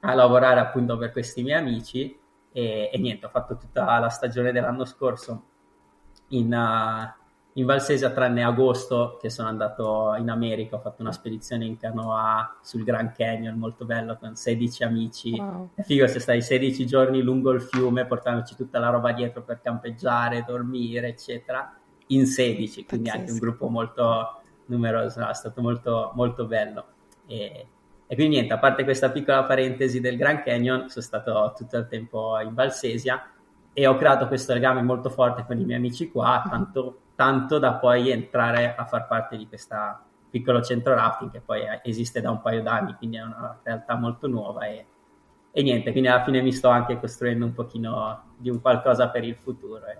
a 0.00 0.14
lavorare 0.14 0.60
appunto 0.60 0.96
per 0.96 1.10
questi 1.10 1.42
miei 1.42 1.58
amici 1.58 2.17
e, 2.52 2.90
e, 2.92 2.98
niente, 2.98 3.26
ho 3.26 3.30
fatto 3.30 3.56
tutta 3.56 3.98
la 3.98 4.08
stagione 4.08 4.52
dell'anno 4.52 4.84
scorso 4.84 5.42
in, 6.28 6.52
uh, 6.52 7.26
in 7.54 7.66
Valsesia, 7.66 8.10
tranne 8.10 8.42
agosto 8.42 9.18
che 9.20 9.30
sono 9.30 9.48
andato 9.48 10.14
in 10.18 10.30
America, 10.30 10.76
ho 10.76 10.80
fatto 10.80 11.02
una 11.02 11.12
spedizione 11.12 11.64
in 11.64 11.76
canoa 11.76 12.58
sul 12.62 12.84
Grand 12.84 13.12
Canyon, 13.12 13.58
molto 13.58 13.84
bello, 13.84 14.16
con 14.16 14.36
16 14.36 14.84
amici. 14.84 15.30
Wow. 15.32 15.70
È 15.74 15.82
figo 15.82 16.06
se 16.06 16.20
stai 16.20 16.42
16 16.42 16.86
giorni 16.86 17.22
lungo 17.22 17.50
il 17.50 17.60
fiume, 17.60 18.06
portandoci 18.06 18.54
tutta 18.54 18.78
la 18.78 18.90
roba 18.90 19.12
dietro 19.12 19.42
per 19.42 19.60
campeggiare, 19.60 20.44
dormire, 20.46 21.08
eccetera, 21.08 21.76
in 22.08 22.26
16, 22.26 22.84
quindi 22.84 23.08
Pazzesco. 23.08 23.20
anche 23.20 23.32
un 23.32 23.38
gruppo 23.38 23.68
molto 23.68 24.40
numeroso, 24.66 25.26
è 25.26 25.34
stato 25.34 25.60
molto, 25.60 26.12
molto 26.14 26.46
bello. 26.46 26.84
E, 27.26 27.66
e 28.10 28.14
quindi 28.14 28.36
niente, 28.36 28.54
a 28.54 28.58
parte 28.58 28.84
questa 28.84 29.10
piccola 29.10 29.44
parentesi 29.44 30.00
del 30.00 30.16
Grand 30.16 30.42
Canyon, 30.42 30.88
sono 30.88 31.04
stato 31.04 31.52
tutto 31.54 31.76
il 31.76 31.86
tempo 31.88 32.40
in 32.40 32.54
Valsesia 32.54 33.32
e 33.74 33.86
ho 33.86 33.96
creato 33.96 34.26
questo 34.28 34.54
legame 34.54 34.80
molto 34.80 35.10
forte 35.10 35.44
con 35.46 35.58
i 35.58 35.64
miei 35.66 35.76
amici 35.76 36.10
qua, 36.10 36.42
tanto, 36.48 37.00
tanto 37.14 37.58
da 37.58 37.74
poi 37.74 38.10
entrare 38.10 38.74
a 38.74 38.86
far 38.86 39.06
parte 39.06 39.36
di 39.36 39.46
questo 39.46 39.76
piccolo 40.30 40.62
centro 40.62 40.94
rafting 40.94 41.30
che 41.30 41.40
poi 41.40 41.64
esiste 41.82 42.22
da 42.22 42.30
un 42.30 42.40
paio 42.40 42.62
d'anni, 42.62 42.94
quindi 42.94 43.18
è 43.18 43.22
una 43.22 43.60
realtà 43.62 43.94
molto 43.96 44.26
nuova 44.26 44.66
e, 44.66 44.86
e 45.50 45.62
niente, 45.62 45.90
quindi 45.90 46.08
alla 46.08 46.24
fine 46.24 46.40
mi 46.40 46.52
sto 46.52 46.68
anche 46.70 46.98
costruendo 46.98 47.44
un 47.44 47.52
pochino 47.52 48.22
di 48.38 48.48
un 48.48 48.62
qualcosa 48.62 49.10
per 49.10 49.22
il 49.22 49.36
futuro. 49.36 49.84
E, 49.84 49.98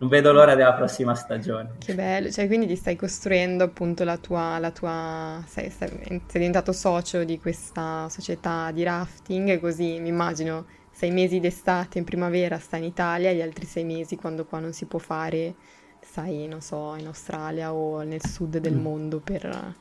non 0.00 0.08
vedo 0.08 0.32
l'ora 0.32 0.54
della 0.54 0.72
prossima 0.72 1.14
stagione. 1.14 1.74
Che 1.78 1.94
bello, 1.94 2.30
cioè 2.30 2.46
quindi 2.46 2.66
ti 2.66 2.74
stai 2.74 2.96
costruendo 2.96 3.64
appunto 3.64 4.02
la 4.02 4.16
tua, 4.16 4.58
la 4.58 4.70
tua 4.70 5.44
sei, 5.46 5.68
sei, 5.70 5.88
sei 5.88 6.20
diventato 6.32 6.72
socio 6.72 7.22
di 7.24 7.38
questa 7.38 8.08
società 8.08 8.70
di 8.72 8.82
rafting, 8.82 9.60
così 9.60 10.00
mi 10.00 10.08
immagino 10.08 10.64
sei 10.90 11.10
mesi 11.10 11.38
d'estate 11.38 11.98
in 11.98 12.04
primavera 12.04 12.58
stai 12.58 12.80
in 12.80 12.86
Italia, 12.86 13.32
gli 13.32 13.42
altri 13.42 13.66
sei 13.66 13.84
mesi 13.84 14.16
quando 14.16 14.46
qua 14.46 14.58
non 14.58 14.72
si 14.72 14.86
può 14.86 14.98
fare 14.98 15.54
stai, 16.00 16.48
non 16.48 16.62
so, 16.62 16.94
in 16.96 17.06
Australia 17.06 17.74
o 17.74 18.00
nel 18.00 18.24
sud 18.24 18.56
del 18.56 18.74
mm. 18.74 18.80
mondo 18.80 19.20
per... 19.20 19.74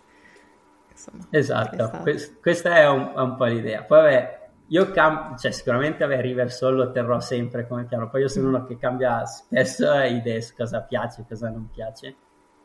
Insomma, 0.91 1.27
esatto, 1.29 2.03
questa 2.41 2.75
è 2.75 2.89
un, 2.89 3.13
è 3.15 3.19
un 3.19 3.37
po' 3.37 3.45
l'idea. 3.45 3.83
Poi 3.83 4.01
vabbè, 4.01 4.48
io 4.71 4.91
cam- 4.91 5.35
cioè, 5.37 5.51
sicuramente 5.51 6.05
vabbè, 6.05 6.21
Riversol 6.21 6.75
lo 6.75 6.91
terrò 6.91 7.19
sempre 7.19 7.67
come 7.67 7.85
piano, 7.85 8.09
poi 8.09 8.21
io 8.21 8.27
sono 8.27 8.49
uno 8.49 8.65
che 8.65 8.77
cambia 8.77 9.25
spesso 9.25 9.91
idee 9.93 10.41
su 10.41 10.53
cosa 10.55 10.81
piace 10.81 11.21
e 11.21 11.25
cosa 11.27 11.49
non 11.49 11.69
piace. 11.73 12.15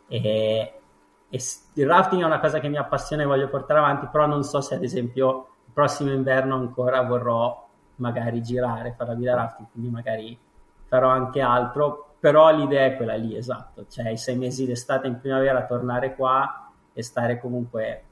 E, 0.08 0.80
e 1.28 1.40
il 1.74 1.86
rafting 1.86 2.22
è 2.22 2.26
una 2.26 2.40
cosa 2.40 2.60
che 2.60 2.68
mi 2.68 2.76
appassiona 2.76 3.22
e 3.22 3.26
voglio 3.26 3.48
portare 3.48 3.80
avanti, 3.80 4.06
però 4.10 4.26
non 4.26 4.42
so 4.44 4.60
se 4.60 4.74
ad 4.74 4.82
esempio 4.82 5.48
il 5.66 5.72
prossimo 5.72 6.12
inverno 6.12 6.56
ancora 6.56 7.00
vorrò 7.02 7.66
magari 7.96 8.42
girare, 8.42 8.94
fare 8.96 9.10
la 9.10 9.16
guida 9.16 9.34
rafting, 9.34 9.68
quindi 9.72 9.90
magari 9.90 10.38
farò 10.86 11.08
anche 11.08 11.40
altro, 11.40 12.16
però 12.20 12.54
l'idea 12.54 12.84
è 12.84 12.96
quella 12.96 13.14
lì, 13.14 13.34
esatto, 13.34 13.86
cioè 13.88 14.10
i 14.10 14.18
sei 14.18 14.36
mesi 14.36 14.66
d'estate 14.66 15.06
in 15.06 15.20
primavera 15.20 15.64
tornare 15.64 16.14
qua 16.14 16.70
e 16.92 17.02
stare 17.02 17.40
comunque 17.40 18.04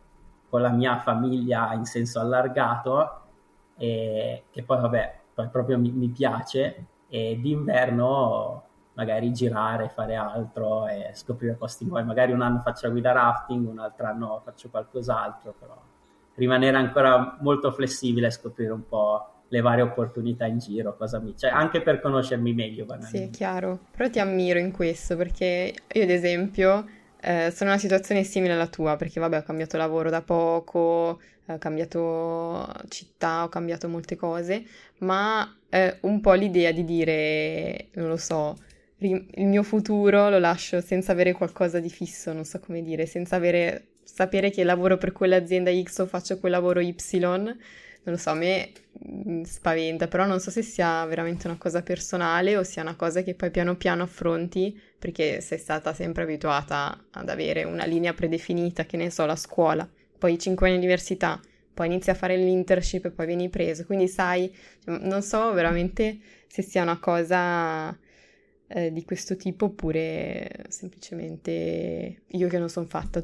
con 0.48 0.62
la 0.62 0.70
mia 0.70 0.98
famiglia 0.98 1.72
in 1.74 1.84
senso 1.84 2.20
allargato 2.20 3.21
e 3.76 4.44
che 4.50 4.62
poi 4.62 4.80
vabbè, 4.80 5.18
poi 5.34 5.48
proprio 5.48 5.78
mi, 5.78 5.90
mi 5.90 6.08
piace 6.08 6.86
e 7.08 7.38
d'inverno 7.40 8.62
magari 8.94 9.32
girare, 9.32 9.88
fare 9.88 10.14
altro 10.14 10.86
e 10.86 11.10
scoprire 11.14 11.54
posti 11.54 11.86
nuovi. 11.86 12.04
Magari 12.04 12.32
un 12.32 12.42
anno 12.42 12.60
faccio 12.60 12.86
la 12.86 12.92
guida 12.92 13.12
rafting, 13.12 13.66
un 13.66 13.78
altro 13.78 14.06
anno 14.06 14.40
faccio 14.44 14.68
qualcos'altro, 14.68 15.54
però 15.58 15.80
rimanere 16.34 16.76
ancora 16.76 17.36
molto 17.40 17.70
flessibile 17.72 18.28
e 18.28 18.30
scoprire 18.30 18.72
un 18.72 18.86
po' 18.86 19.26
le 19.48 19.60
varie 19.60 19.82
opportunità 19.82 20.46
in 20.46 20.58
giro, 20.58 20.96
cosa 20.96 21.18
mi... 21.18 21.36
cioè 21.36 21.50
anche 21.50 21.82
per 21.82 22.00
conoscermi 22.00 22.54
meglio. 22.54 22.86
Sì, 23.00 23.24
è 23.24 23.30
chiaro, 23.30 23.80
però 23.90 24.08
ti 24.08 24.18
ammiro 24.18 24.58
in 24.58 24.72
questo 24.72 25.14
perché 25.14 25.74
io 25.92 26.02
ad 26.02 26.08
esempio 26.08 26.86
eh, 27.22 27.52
sono 27.54 27.70
in 27.70 27.76
una 27.76 27.78
situazione 27.78 28.24
simile 28.24 28.54
alla 28.54 28.66
tua 28.66 28.96
perché 28.96 29.20
vabbè 29.20 29.38
ho 29.38 29.42
cambiato 29.42 29.76
lavoro 29.76 30.10
da 30.10 30.22
poco, 30.22 31.20
ho 31.46 31.58
cambiato 31.58 32.68
città, 32.88 33.44
ho 33.44 33.48
cambiato 33.48 33.88
molte 33.88 34.16
cose, 34.16 34.64
ma 34.98 35.56
eh, 35.68 35.98
un 36.00 36.20
po' 36.20 36.32
l'idea 36.32 36.72
di 36.72 36.84
dire, 36.84 37.88
non 37.94 38.08
lo 38.08 38.16
so, 38.16 38.56
il 38.98 39.46
mio 39.46 39.62
futuro 39.62 40.30
lo 40.30 40.38
lascio 40.38 40.80
senza 40.80 41.12
avere 41.12 41.32
qualcosa 41.32 41.78
di 41.78 41.90
fisso, 41.90 42.32
non 42.32 42.44
so 42.44 42.58
come 42.60 42.82
dire, 42.82 43.06
senza 43.06 43.36
avere, 43.36 43.88
sapere 44.02 44.50
che 44.50 44.64
lavoro 44.64 44.96
per 44.98 45.12
quell'azienda 45.12 45.70
X 45.72 45.98
o 45.98 46.06
faccio 46.06 46.38
quel 46.38 46.52
lavoro 46.52 46.80
Y, 46.80 46.94
non 48.04 48.14
lo 48.14 48.20
so, 48.20 48.30
a 48.30 48.34
me 48.34 48.72
mm, 49.06 49.42
spaventa, 49.42 50.08
però 50.08 50.26
non 50.26 50.40
so 50.40 50.50
se 50.50 50.62
sia 50.62 51.04
veramente 51.04 51.46
una 51.46 51.56
cosa 51.56 51.82
personale 51.82 52.56
o 52.56 52.64
sia 52.64 52.82
una 52.82 52.96
cosa 52.96 53.22
che 53.22 53.34
poi 53.34 53.50
piano 53.50 53.76
piano 53.76 54.02
affronti 54.02 54.78
perché 54.98 55.40
sei 55.40 55.58
stata 55.58 55.94
sempre 55.94 56.24
abituata 56.24 57.06
ad 57.10 57.28
avere 57.28 57.64
una 57.64 57.84
linea 57.84 58.12
predefinita, 58.12 58.84
che 58.86 58.96
ne 58.96 59.10
so, 59.10 59.24
la 59.26 59.36
scuola, 59.36 59.88
poi 60.18 60.38
5 60.38 60.66
anni 60.68 60.78
di 60.78 60.84
università, 60.84 61.40
poi 61.74 61.86
inizi 61.86 62.10
a 62.10 62.14
fare 62.14 62.36
l'internship 62.36 63.06
e 63.06 63.10
poi 63.10 63.26
vieni 63.26 63.48
preso, 63.48 63.84
quindi 63.84 64.08
sai, 64.08 64.52
cioè, 64.84 64.98
non 64.98 65.22
so 65.22 65.52
veramente 65.52 66.18
se 66.46 66.62
sia 66.62 66.82
una 66.82 66.98
cosa 66.98 67.96
eh, 68.68 68.92
di 68.92 69.04
questo 69.04 69.36
tipo 69.36 69.66
oppure 69.66 70.50
semplicemente 70.68 72.22
io 72.26 72.48
che 72.48 72.58
non 72.58 72.68
sono 72.68 72.86
fatta. 72.86 73.22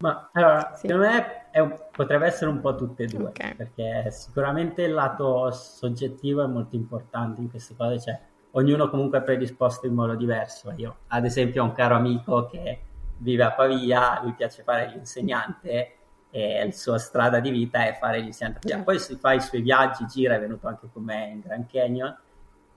Ma 0.00 0.30
allora, 0.32 0.72
sì. 0.74 0.86
secondo 0.86 1.06
me 1.06 1.60
un, 1.60 1.78
potrebbe 1.90 2.26
essere 2.26 2.50
un 2.50 2.60
po' 2.60 2.74
tutte 2.74 3.02
e 3.02 3.06
due, 3.06 3.28
okay. 3.28 3.54
perché 3.54 4.10
sicuramente 4.10 4.82
il 4.82 4.92
lato 4.92 5.50
soggettivo 5.50 6.42
è 6.42 6.46
molto 6.46 6.74
importante 6.74 7.40
in 7.40 7.50
queste 7.50 7.74
cose, 7.76 8.00
cioè 8.00 8.18
ognuno 8.52 8.88
comunque 8.88 9.18
è 9.18 9.22
predisposto 9.22 9.86
in 9.86 9.94
modo 9.94 10.14
diverso. 10.14 10.72
Io, 10.76 11.00
ad 11.08 11.24
esempio, 11.24 11.62
ho 11.62 11.66
un 11.66 11.72
caro 11.72 11.96
amico 11.96 12.46
che 12.46 12.80
vive 13.18 13.44
a 13.44 13.52
Pavia, 13.52 14.20
lui 14.22 14.32
piace 14.32 14.62
fare 14.62 14.88
l'insegnante 14.88 15.96
e 16.30 16.64
la 16.64 16.70
sua 16.72 16.98
strada 16.98 17.38
di 17.40 17.50
vita 17.50 17.86
è 17.86 17.98
fare 18.00 18.20
l'insegnante. 18.20 18.66
Certo. 18.66 18.84
Poi 18.84 18.98
si 18.98 19.16
fa 19.16 19.34
i 19.34 19.40
suoi 19.40 19.60
viaggi, 19.60 20.06
gira, 20.06 20.36
è 20.36 20.40
venuto 20.40 20.66
anche 20.66 20.88
con 20.90 21.02
me 21.02 21.28
in 21.28 21.40
Grand 21.40 21.66
Canyon 21.70 22.16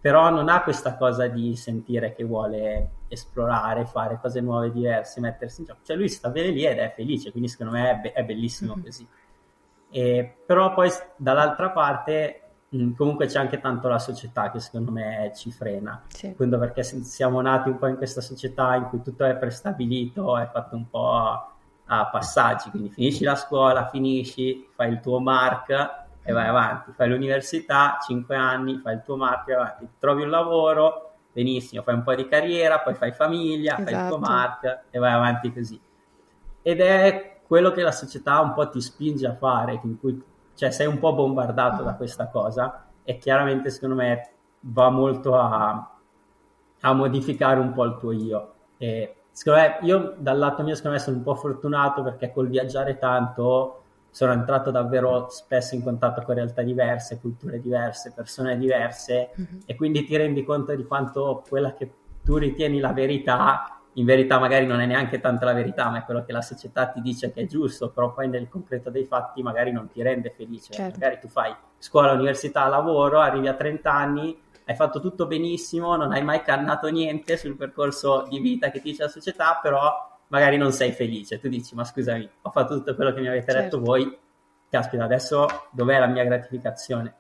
però 0.04 0.30
non 0.30 0.50
ha 0.50 0.64
questa 0.64 0.98
cosa 0.98 1.28
di 1.28 1.56
sentire 1.56 2.14
che 2.14 2.26
vuole 2.26 2.90
esplorare, 3.14 3.86
fare 3.86 4.20
cose 4.22 4.42
nuove, 4.42 4.72
diverse, 4.72 5.20
mettersi 5.20 5.62
in 5.62 5.68
gioco. 5.68 5.80
Cioè 5.84 5.96
lui 5.96 6.10
sta 6.10 6.30
bene 6.30 6.50
lì 6.50 6.66
ed 6.66 6.78
è 6.78 6.92
felice, 6.96 7.32
quindi 7.32 7.50
secondo 7.50 7.74
me 7.74 7.90
è, 7.92 7.96
be- 7.96 8.14
è 8.14 8.24
bellissimo 8.24 8.74
mm-hmm. 8.74 8.84
così. 8.84 9.08
E, 9.90 10.36
però 10.46 10.74
poi 10.74 10.90
dall'altra 11.16 11.70
parte 11.70 12.42
mh, 12.70 12.94
comunque 12.94 13.28
c'è 13.28 13.40
anche 13.40 13.60
tanto 13.60 13.88
la 13.88 14.00
società 14.00 14.52
che 14.52 14.60
secondo 14.60 14.92
me 14.92 15.32
ci 15.36 15.52
frena. 15.52 16.04
Sì. 16.08 16.34
Quindi 16.36 16.58
perché 16.58 16.84
siamo 16.84 17.42
nati 17.42 17.70
un 17.70 17.78
po' 17.78 17.88
in 17.88 17.98
questa 17.98 18.22
società 18.22 18.76
in 18.76 18.86
cui 18.86 19.02
tutto 19.02 19.24
è 19.24 19.36
prestabilito, 19.36 20.38
è 20.38 20.50
fatto 20.52 20.76
un 20.76 20.90
po' 20.90 21.14
a, 21.14 21.54
a 21.86 22.06
passaggi, 22.08 22.70
quindi 22.70 22.90
finisci 22.90 23.24
la 23.24 23.36
scuola, 23.36 23.90
finisci, 23.90 24.68
fai 24.74 24.92
il 24.92 25.00
tuo 25.00 25.20
mark 25.20 26.02
e 26.24 26.32
vai 26.32 26.48
avanti, 26.48 26.92
fai 26.94 27.10
l'università, 27.10 27.98
5 28.02 28.36
anni, 28.36 28.80
fai 28.80 28.96
il 28.96 29.04
tuo 29.04 29.18
marchio, 29.18 29.56
avanti, 29.56 29.88
trovi 30.00 30.24
un 30.24 30.30
lavoro, 30.30 31.13
benissimo, 31.34 31.82
fai 31.82 31.96
un 31.96 32.04
po' 32.04 32.14
di 32.16 32.28
carriera, 32.28 32.80
poi 32.80 32.94
fai 32.94 33.12
famiglia, 33.12 33.74
esatto. 33.74 33.84
fai 33.84 33.94
il 33.94 34.08
tuo 34.08 34.18
esatto. 34.18 34.32
mark 34.32 34.82
e 34.92 35.00
vai 35.00 35.12
avanti 35.12 35.52
così. 35.52 35.82
Ed 36.62 36.80
è 36.80 37.42
quello 37.46 37.72
che 37.72 37.82
la 37.82 37.92
società 37.92 38.40
un 38.40 38.54
po' 38.54 38.70
ti 38.70 38.80
spinge 38.80 39.28
a 39.28 39.36
fare, 39.36 39.80
in 39.84 40.00
cui 40.00 40.22
cioè, 40.56 40.70
sei 40.70 40.88
un 40.88 41.00
po' 41.00 41.14
bombardato 41.14 41.82
uh-huh. 41.82 41.86
da 41.86 41.96
questa 41.96 42.28
cosa 42.28 42.86
e 43.04 43.18
chiaramente 43.18 43.70
secondo 43.70 43.96
me 43.96 44.30
va 44.62 44.90
molto 44.90 45.36
a, 45.36 45.98
a 46.80 46.94
modificare 46.94 47.60
un 47.60 47.74
po' 47.74 47.84
il 47.84 47.98
tuo 47.98 48.12
io. 48.12 48.54
E 48.78 49.16
secondo 49.32 49.60
me, 49.60 49.78
io 49.82 50.16
dal 50.18 50.38
lato 50.38 50.64
mio 50.64 50.76
secondo 50.76 50.98
me 50.98 51.04
sono 51.04 51.18
un 51.18 51.24
po' 51.24 51.36
fortunato 51.36 52.04
perché 52.04 52.32
col 52.32 52.48
viaggiare 52.48 52.98
tanto 52.98 53.83
sono 54.14 54.32
entrato 54.32 54.70
davvero 54.70 55.28
spesso 55.30 55.74
in 55.74 55.82
contatto 55.82 56.22
con 56.22 56.36
realtà 56.36 56.62
diverse, 56.62 57.20
culture 57.20 57.60
diverse, 57.60 58.14
persone 58.16 58.60
diverse 58.60 59.32
mm-hmm. 59.32 59.62
e 59.66 59.76
quindi 59.76 60.06
ti 60.06 60.16
rendi 60.16 60.44
conto 60.44 60.76
di 60.76 60.84
quanto 60.86 61.44
quella 61.50 61.74
che 61.74 61.90
tu 62.24 62.38
ritieni 62.38 62.80
la 62.80 62.94
verità, 62.94 63.82
in 63.94 64.06
verità 64.06 64.38
magari 64.38 64.68
non 64.68 64.82
è 64.82 64.86
neanche 64.86 65.20
tanto 65.20 65.46
la 65.46 65.54
verità, 65.54 65.90
ma 65.90 65.98
è 65.98 66.04
quello 66.04 66.24
che 66.24 66.32
la 66.32 66.44
società 66.44 66.86
ti 66.90 67.02
dice 67.02 67.34
che 67.34 67.42
è 67.42 67.46
giusto, 67.48 67.90
però 67.90 68.14
poi 68.14 68.30
nel 68.30 68.50
concreto 68.50 68.92
dei 68.92 69.06
fatti 69.06 69.42
magari 69.42 69.72
non 69.72 69.90
ti 69.90 70.04
rende 70.04 70.30
felice. 70.30 70.74
Certo. 70.74 71.00
Magari 71.00 71.20
tu 71.20 71.28
fai 71.28 71.52
scuola, 71.80 72.12
università, 72.12 72.68
lavoro, 72.68 73.20
arrivi 73.20 73.48
a 73.48 73.56
30 73.56 73.92
anni, 73.92 74.40
hai 74.66 74.76
fatto 74.76 75.00
tutto 75.00 75.26
benissimo, 75.26 75.96
non 75.96 76.12
hai 76.12 76.24
mai 76.24 76.44
cannato 76.44 76.88
niente 76.90 77.36
sul 77.36 77.56
percorso 77.56 78.28
di 78.30 78.40
vita 78.40 78.70
che 78.70 78.80
ti 78.80 78.92
dice 78.92 79.02
la 79.02 79.10
società, 79.10 79.60
però 79.60 80.13
magari 80.34 80.58
non 80.58 80.72
sei 80.72 80.92
felice, 80.92 81.40
tu 81.40 81.48
dici 81.48 81.76
ma 81.76 81.86
scusami, 81.86 82.28
ho 82.42 82.50
fatto 82.50 82.76
tutto 82.76 82.96
quello 82.96 83.14
che 83.14 83.22
mi 83.22 83.28
avete 83.28 83.52
certo. 83.52 83.78
detto 83.78 83.80
voi, 83.80 84.18
caspita, 84.68 85.04
adesso 85.04 85.46
dov'è 85.70 86.00
la 86.00 86.08
mia 86.08 86.24
gratificazione? 86.24 87.14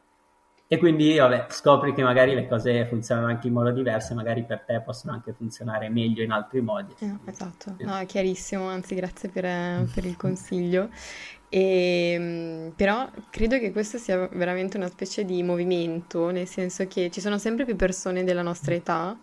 E 0.67 0.79
quindi 0.79 1.15
vabbè, 1.15 1.45
scopri 1.49 1.93
che 1.93 2.01
magari 2.01 2.33
le 2.33 2.47
cose 2.47 2.87
funzionano 2.87 3.27
anche 3.27 3.45
in 3.45 3.53
modo 3.53 3.69
diverso, 3.69 4.15
magari 4.15 4.43
per 4.43 4.61
te 4.61 4.81
possono 4.81 5.13
anche 5.13 5.31
funzionare 5.31 5.89
meglio 5.89 6.23
in 6.23 6.31
altri 6.31 6.61
modi. 6.61 6.95
Eh, 6.97 7.15
esatto, 7.25 7.75
no, 7.81 7.97
è 7.97 8.07
chiarissimo, 8.07 8.67
anzi 8.67 8.95
grazie 8.95 9.29
per, 9.29 9.87
per 9.93 10.05
il 10.05 10.17
consiglio. 10.17 10.89
E, 11.49 12.13
ehm, 12.13 12.73
però 12.75 13.07
credo 13.29 13.59
che 13.59 13.71
questo 13.71 13.99
sia 13.99 14.27
veramente 14.29 14.77
una 14.77 14.87
specie 14.87 15.23
di 15.23 15.43
movimento, 15.43 16.31
nel 16.31 16.47
senso 16.47 16.87
che 16.87 17.11
ci 17.11 17.21
sono 17.21 17.37
sempre 17.37 17.63
più 17.63 17.75
persone 17.75 18.23
della 18.23 18.41
nostra 18.41 18.73
età 18.73 19.15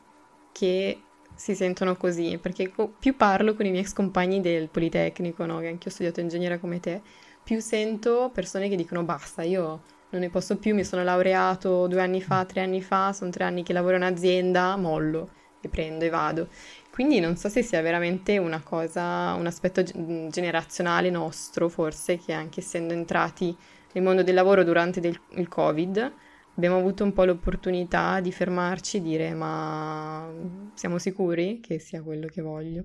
che 0.53 1.01
si 1.41 1.55
sentono 1.55 1.97
così, 1.97 2.39
perché 2.39 2.71
più 2.99 3.17
parlo 3.17 3.55
con 3.55 3.65
i 3.65 3.71
miei 3.71 3.83
ex 3.83 3.95
compagni 3.95 4.43
del 4.43 4.69
Politecnico, 4.69 5.47
no? 5.47 5.59
che 5.61 5.69
anche 5.69 5.85
io 5.85 5.87
ho 5.87 5.91
studiato 5.91 6.21
ingegneria 6.21 6.59
come 6.59 6.81
te, 6.81 7.01
più 7.43 7.61
sento 7.61 8.31
persone 8.31 8.69
che 8.69 8.77
dicono 8.77 9.05
basta, 9.05 9.41
io 9.41 9.81
non 10.11 10.21
ne 10.21 10.29
posso 10.29 10.59
più, 10.59 10.75
mi 10.75 10.85
sono 10.85 11.03
laureato 11.03 11.87
due 11.87 12.03
anni 12.03 12.21
fa, 12.21 12.45
tre 12.45 12.61
anni 12.61 12.83
fa, 12.83 13.15
sono 13.15 13.31
tre 13.31 13.45
anni 13.45 13.63
che 13.63 13.73
lavoro 13.73 13.97
in 13.97 14.03
azienda, 14.03 14.77
mollo 14.77 15.31
e 15.63 15.71
prendo 15.71 16.05
e 16.05 16.11
vado. 16.11 16.49
Quindi 16.91 17.21
non 17.21 17.37
so 17.39 17.49
se 17.49 17.63
sia 17.63 17.81
veramente 17.81 18.37
una 18.37 18.61
cosa, 18.61 19.33
un 19.33 19.47
aspetto 19.47 19.83
generazionale 19.83 21.09
nostro, 21.09 21.71
forse, 21.71 22.19
che 22.19 22.35
anche 22.35 22.61
essendo 22.61 22.93
entrati 22.93 23.57
nel 23.93 24.05
mondo 24.05 24.23
del 24.23 24.35
lavoro 24.35 24.63
durante 24.63 25.01
del, 25.01 25.19
il 25.37 25.49
Covid, 25.49 26.13
abbiamo 26.61 26.77
avuto 26.77 27.05
un 27.05 27.15
po' 27.15 27.25
l'opportunità 27.25 28.21
di 28.21 28.31
fermarci 28.31 28.99
e 28.99 29.01
dire 29.01 29.33
ma 29.33 30.31
siamo 30.75 30.99
sicuri 30.99 31.59
che 31.61 31.79
sia 31.79 32.03
quello 32.03 32.27
che 32.27 32.43
voglio? 32.43 32.85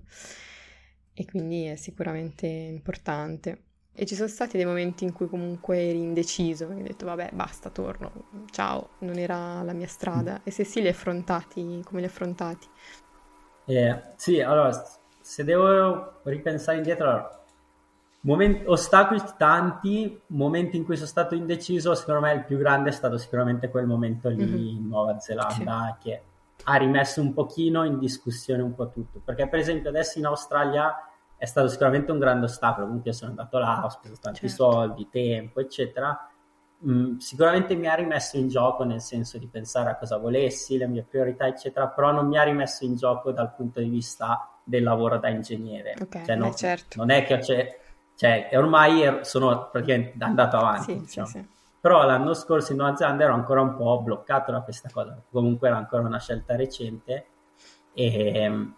E 1.14 1.26
quindi 1.26 1.66
è 1.66 1.76
sicuramente 1.76 2.48
importante. 2.48 3.64
E 3.94 4.06
ci 4.06 4.16
sono 4.16 4.30
stati 4.30 4.56
dei 4.56 4.66
momenti 4.66 5.04
in 5.04 5.12
cui 5.12 5.28
comunque 5.28 5.78
eri 5.78 6.00
indeciso, 6.00 6.70
hai 6.70 6.84
detto 6.84 7.06
vabbè 7.06 7.32
basta, 7.34 7.70
torno, 7.70 8.46
ciao, 8.52 8.92
non 9.00 9.18
era 9.18 9.62
la 9.62 9.74
mia 9.74 9.88
strada. 9.88 10.42
E 10.44 10.52
se 10.52 10.64
sì, 10.64 10.82
li 10.82 10.88
affrontati, 10.88 11.82
come 11.84 12.00
li 12.00 12.06
affrontati? 12.06 12.68
Eh, 13.66 14.02
sì, 14.16 14.40
allora, 14.40 14.72
se 15.20 15.44
devo 15.44 16.22
ripensare 16.24 16.78
indietro, 16.78 17.44
Momenti, 18.26 18.64
ostacoli 18.66 19.22
tanti, 19.38 20.20
momenti 20.28 20.78
in 20.78 20.84
cui 20.84 20.96
sono 20.96 21.08
stato 21.08 21.36
indeciso, 21.36 21.94
secondo 21.94 22.22
me 22.22 22.34
il 22.34 22.44
più 22.44 22.58
grande 22.58 22.90
è 22.90 22.92
stato 22.92 23.18
sicuramente 23.18 23.70
quel 23.70 23.86
momento 23.86 24.30
lì 24.30 24.44
mm-hmm. 24.44 24.68
in 24.78 24.88
Nuova 24.88 25.20
Zelanda 25.20 25.96
sì. 26.02 26.10
che 26.10 26.22
ha 26.64 26.76
rimesso 26.76 27.22
un 27.22 27.34
pochino 27.34 27.84
in 27.84 28.00
discussione 28.00 28.64
un 28.64 28.74
po' 28.74 28.90
tutto, 28.90 29.22
perché 29.24 29.48
per 29.48 29.60
esempio 29.60 29.90
adesso 29.90 30.18
in 30.18 30.26
Australia 30.26 31.08
è 31.38 31.46
stato 31.46 31.68
sicuramente 31.68 32.12
un 32.12 32.18
grande 32.18 32.46
ostacolo, 32.46 32.88
comunque 32.88 33.14
sono 33.14 33.30
andato 33.30 33.60
là, 33.60 33.82
ho 33.86 33.90
speso 33.90 34.16
tanti 34.20 34.48
certo. 34.48 34.56
soldi, 34.56 35.08
tempo, 35.12 35.60
eccetera. 35.60 36.28
Mm, 36.88 37.18
sicuramente 37.18 37.76
mi 37.76 37.88
ha 37.88 37.94
rimesso 37.94 38.38
in 38.38 38.48
gioco 38.48 38.84
nel 38.84 39.02
senso 39.02 39.38
di 39.38 39.46
pensare 39.46 39.92
a 39.92 39.98
cosa 39.98 40.18
volessi, 40.18 40.78
le 40.78 40.88
mie 40.88 41.04
priorità, 41.04 41.46
eccetera, 41.46 41.90
però 41.90 42.12
non 42.12 42.28
mi 42.28 42.40
ha 42.40 42.44
rimesso 42.44 42.86
in 42.86 42.96
gioco 42.96 43.32
dal 43.32 43.54
punto 43.54 43.80
di 43.82 43.90
vista 43.90 44.50
del 44.64 44.82
lavoro 44.82 45.20
da 45.20 45.30
ingegnere. 45.30 45.94
Okay, 46.02 46.26
cioè, 46.26 46.36
non, 46.36 46.56
certo. 46.56 46.98
non, 46.98 47.12
è 47.12 47.24
che 47.24 47.38
c'è 47.38 47.44
cioè, 47.44 47.80
ormai 48.54 49.19
sono 49.21 49.69
praticamente 49.71 50.23
andato 50.23 50.58
avanti. 50.58 50.93
Sì, 50.93 50.99
diciamo. 50.99 51.28
sì, 51.28 51.39
sì. 51.39 51.47
Però 51.80 52.04
l'anno 52.04 52.34
scorso 52.34 52.71
in 52.71 52.80
Nuova 52.80 52.95
Zelanda 52.95 53.25
ero 53.25 53.34
ancora 53.34 53.62
un 53.62 53.75
po' 53.75 54.01
bloccato 54.01 54.51
da 54.51 54.62
questa 54.62 54.89
cosa, 54.91 55.21
comunque 55.30 55.67
era 55.67 55.78
ancora 55.78 56.01
una 56.01 56.19
scelta 56.19 56.56
recente 56.56 57.28
e, 57.93 58.73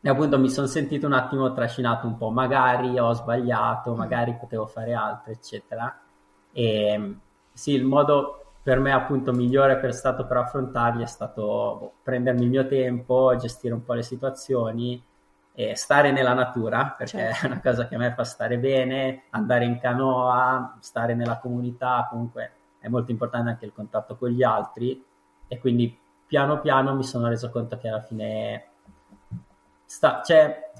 e 0.00 0.08
appunto 0.08 0.38
mi 0.40 0.50
sono 0.50 0.66
sentito 0.66 1.06
un 1.06 1.12
attimo 1.12 1.52
trascinato 1.52 2.08
un 2.08 2.16
po', 2.16 2.30
magari 2.30 2.98
ho 2.98 3.12
sbagliato, 3.12 3.94
magari 3.94 4.34
potevo 4.34 4.66
fare 4.66 4.92
altro, 4.92 5.30
eccetera. 5.30 6.00
E 6.52 7.16
sì, 7.52 7.74
il 7.74 7.84
modo 7.84 8.54
per 8.62 8.80
me 8.80 8.92
appunto 8.92 9.32
migliore 9.32 9.78
per 9.78 9.92
stato 9.94 10.26
per 10.26 10.38
affrontarli 10.38 11.02
è 11.02 11.06
stato 11.06 11.42
boh, 11.78 11.92
prendermi 12.02 12.42
il 12.42 12.50
mio 12.50 12.66
tempo, 12.66 13.36
gestire 13.36 13.74
un 13.74 13.84
po' 13.84 13.94
le 13.94 14.02
situazioni 14.02 15.02
e 15.54 15.76
stare 15.76 16.12
nella 16.12 16.32
natura, 16.32 16.94
perché 16.96 17.18
certo. 17.18 17.46
è 17.46 17.50
una 17.50 17.60
cosa 17.60 17.86
che 17.86 17.94
a 17.94 17.98
me 17.98 18.12
fa 18.12 18.24
stare 18.24 18.58
bene, 18.58 19.24
andare 19.30 19.64
in 19.64 19.78
canoa, 19.78 20.78
stare 20.80 21.14
nella 21.14 21.38
comunità, 21.38 22.06
comunque 22.10 22.52
è 22.78 22.88
molto 22.88 23.10
importante 23.10 23.50
anche 23.50 23.66
il 23.66 23.72
contatto 23.72 24.16
con 24.16 24.30
gli 24.30 24.42
altri 24.42 25.04
e 25.46 25.58
quindi 25.58 25.96
piano 26.26 26.60
piano 26.60 26.94
mi 26.94 27.04
sono 27.04 27.28
reso 27.28 27.50
conto 27.50 27.76
che 27.76 27.88
alla 27.88 28.00
fine 28.00 28.66
sta, 29.84 30.22
cioè, 30.24 30.72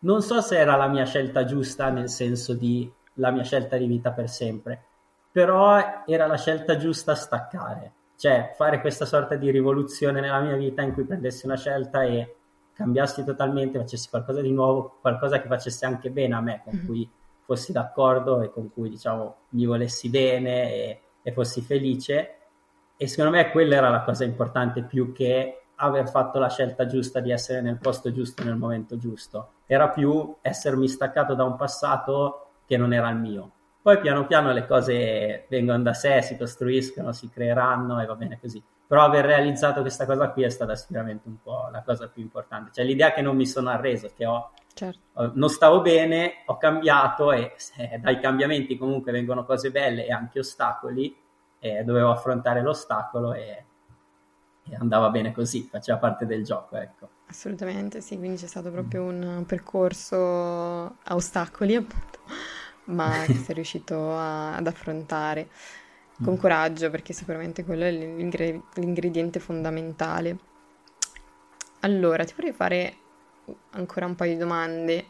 non 0.00 0.22
so 0.22 0.40
se 0.40 0.58
era 0.58 0.76
la 0.76 0.88
mia 0.88 1.04
scelta 1.04 1.44
giusta 1.44 1.90
nel 1.90 2.08
senso 2.08 2.54
di 2.54 2.90
la 3.14 3.30
mia 3.30 3.42
scelta 3.42 3.76
di 3.76 3.86
vita 3.86 4.12
per 4.12 4.28
sempre, 4.28 4.82
però 5.30 6.04
era 6.06 6.26
la 6.26 6.36
scelta 6.36 6.76
giusta 6.76 7.14
staccare, 7.14 7.92
cioè 8.16 8.54
fare 8.56 8.80
questa 8.80 9.04
sorta 9.04 9.34
di 9.34 9.50
rivoluzione 9.50 10.20
nella 10.20 10.40
mia 10.40 10.56
vita 10.56 10.82
in 10.82 10.92
cui 10.92 11.04
prendessi 11.04 11.44
una 11.44 11.56
scelta 11.56 12.02
e 12.02 12.37
cambiassi 12.78 13.24
totalmente, 13.24 13.80
facessi 13.80 14.08
qualcosa 14.08 14.40
di 14.40 14.52
nuovo, 14.52 14.98
qualcosa 15.00 15.40
che 15.40 15.48
facesse 15.48 15.84
anche 15.84 16.10
bene 16.10 16.34
a 16.36 16.40
me, 16.40 16.60
con 16.62 16.76
mm-hmm. 16.76 16.86
cui 16.86 17.10
fossi 17.44 17.72
d'accordo 17.72 18.40
e 18.40 18.52
con 18.52 18.70
cui 18.72 18.88
diciamo 18.88 19.36
mi 19.50 19.66
volessi 19.66 20.08
bene 20.08 20.72
e, 20.72 21.00
e 21.22 21.32
fossi 21.32 21.60
felice 21.60 22.36
e 22.96 23.08
secondo 23.08 23.36
me 23.36 23.50
quella 23.50 23.76
era 23.76 23.90
la 23.90 24.02
cosa 24.02 24.24
importante 24.24 24.82
più 24.82 25.12
che 25.12 25.62
aver 25.76 26.08
fatto 26.08 26.38
la 26.38 26.48
scelta 26.48 26.86
giusta 26.86 27.18
di 27.18 27.32
essere 27.32 27.60
nel 27.60 27.78
posto 27.78 28.12
giusto 28.12 28.44
nel 28.44 28.56
momento 28.56 28.96
giusto. 28.96 29.54
Era 29.66 29.88
più 29.88 30.36
essermi 30.40 30.88
staccato 30.88 31.34
da 31.34 31.44
un 31.44 31.56
passato 31.56 32.50
che 32.64 32.76
non 32.76 32.92
era 32.92 33.08
il 33.10 33.16
mio. 33.16 33.52
Poi 33.82 33.98
piano 34.00 34.26
piano 34.26 34.52
le 34.52 34.66
cose 34.66 35.46
vengono 35.48 35.82
da 35.82 35.94
sé, 35.94 36.22
si 36.22 36.36
costruiscono, 36.36 37.12
si 37.12 37.28
creeranno 37.28 38.00
e 38.00 38.06
va 38.06 38.14
bene 38.14 38.38
così. 38.40 38.62
Però 38.88 39.04
aver 39.04 39.24
realizzato 39.24 39.82
questa 39.82 40.06
cosa 40.06 40.30
qui 40.30 40.42
è 40.42 40.48
stata 40.48 40.74
sicuramente 40.74 41.28
un 41.28 41.40
po' 41.40 41.68
la 41.70 41.82
cosa 41.82 42.08
più 42.08 42.22
importante. 42.22 42.72
Cioè 42.72 42.84
l'idea 42.84 43.12
che 43.12 43.20
non 43.20 43.36
mi 43.36 43.46
sono 43.46 43.68
arreso, 43.68 44.10
che 44.16 44.24
ho, 44.26 44.50
certo. 44.74 45.32
non 45.34 45.50
stavo 45.50 45.80
bene, 45.80 46.42
ho 46.46 46.56
cambiato 46.56 47.30
e 47.30 47.52
se, 47.56 48.00
dai 48.00 48.18
cambiamenti 48.18 48.76
comunque 48.76 49.12
vengono 49.12 49.44
cose 49.44 49.70
belle 49.70 50.06
e 50.06 50.12
anche 50.12 50.40
ostacoli 50.40 51.14
e 51.60 51.84
dovevo 51.84 52.10
affrontare 52.10 52.62
l'ostacolo 52.62 53.34
e 53.34 53.66
e 54.70 54.76
andava 54.76 55.10
bene 55.10 55.32
così, 55.32 55.62
faceva 55.62 55.98
parte 55.98 56.26
del 56.26 56.44
gioco, 56.44 56.76
ecco. 56.76 57.08
Assolutamente, 57.26 58.00
sì, 58.00 58.16
quindi 58.18 58.36
c'è 58.36 58.46
stato 58.46 58.70
proprio 58.70 59.02
un 59.04 59.44
percorso 59.46 60.16
a 60.16 61.14
ostacoli, 61.14 61.74
appunto, 61.74 62.20
ma 62.84 63.22
che 63.26 63.34
sei 63.34 63.54
riuscito 63.54 64.12
a, 64.12 64.56
ad 64.56 64.66
affrontare 64.66 65.48
con 66.22 66.34
mm. 66.34 66.38
coraggio, 66.38 66.90
perché 66.90 67.12
sicuramente 67.12 67.64
quello 67.64 67.84
è 67.84 67.90
l'ingre- 67.90 68.62
l'ingrediente 68.74 69.40
fondamentale. 69.40 70.38
Allora, 71.80 72.24
ti 72.24 72.34
vorrei 72.34 72.52
fare 72.52 72.96
ancora 73.70 74.06
un 74.06 74.14
paio 74.14 74.32
di 74.32 74.38
domande. 74.38 75.06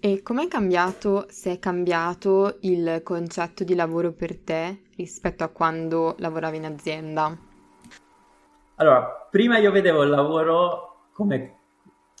E 0.00 0.20
com'è 0.22 0.48
cambiato, 0.48 1.26
se 1.30 1.52
è 1.52 1.58
cambiato, 1.58 2.58
il 2.62 3.00
concetto 3.02 3.64
di 3.64 3.74
lavoro 3.74 4.12
per 4.12 4.36
te 4.36 4.82
rispetto 4.96 5.44
a 5.44 5.48
quando 5.48 6.16
lavoravi 6.18 6.56
in 6.56 6.64
azienda? 6.64 7.38
Allora, 8.76 9.28
prima 9.30 9.58
io 9.58 9.70
vedevo 9.70 10.02
il 10.02 10.10
lavoro 10.10 11.08
come, 11.12 11.55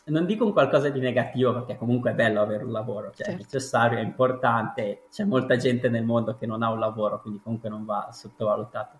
non 0.08 0.24
dico 0.24 0.44
un 0.44 0.52
qualcosa 0.52 0.88
di 0.88 1.00
negativo, 1.00 1.52
perché 1.52 1.76
comunque 1.76 2.12
è 2.12 2.14
bello 2.14 2.40
avere 2.40 2.64
un 2.64 2.70
lavoro, 2.70 3.06
cioè 3.08 3.26
certo. 3.26 3.32
è 3.32 3.36
necessario, 3.36 3.98
è 3.98 4.02
importante, 4.02 5.04
c'è 5.10 5.24
molta 5.24 5.56
gente 5.56 5.88
nel 5.88 6.04
mondo 6.04 6.36
che 6.36 6.46
non 6.46 6.62
ha 6.62 6.70
un 6.70 6.78
lavoro, 6.78 7.20
quindi 7.20 7.40
comunque 7.42 7.68
non 7.68 7.84
va 7.84 8.10
sottovalutato. 8.12 8.98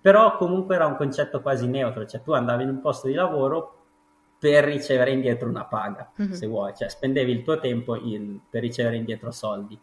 Però 0.00 0.36
comunque 0.36 0.76
era 0.76 0.86
un 0.86 0.96
concetto 0.96 1.42
quasi 1.42 1.66
neutro, 1.66 2.06
cioè 2.06 2.22
tu 2.22 2.32
andavi 2.32 2.62
in 2.62 2.70
un 2.70 2.80
posto 2.80 3.08
di 3.08 3.14
lavoro 3.14 3.74
per 4.38 4.64
ricevere 4.64 5.10
indietro 5.10 5.48
una 5.48 5.64
paga, 5.64 6.10
mm-hmm. 6.20 6.32
se 6.32 6.46
vuoi, 6.46 6.72
cioè 6.74 6.88
spendevi 6.88 7.30
il 7.30 7.42
tuo 7.42 7.58
tempo 7.58 7.96
in, 7.96 8.38
per 8.48 8.62
ricevere 8.62 8.96
indietro 8.96 9.30
soldi. 9.30 9.78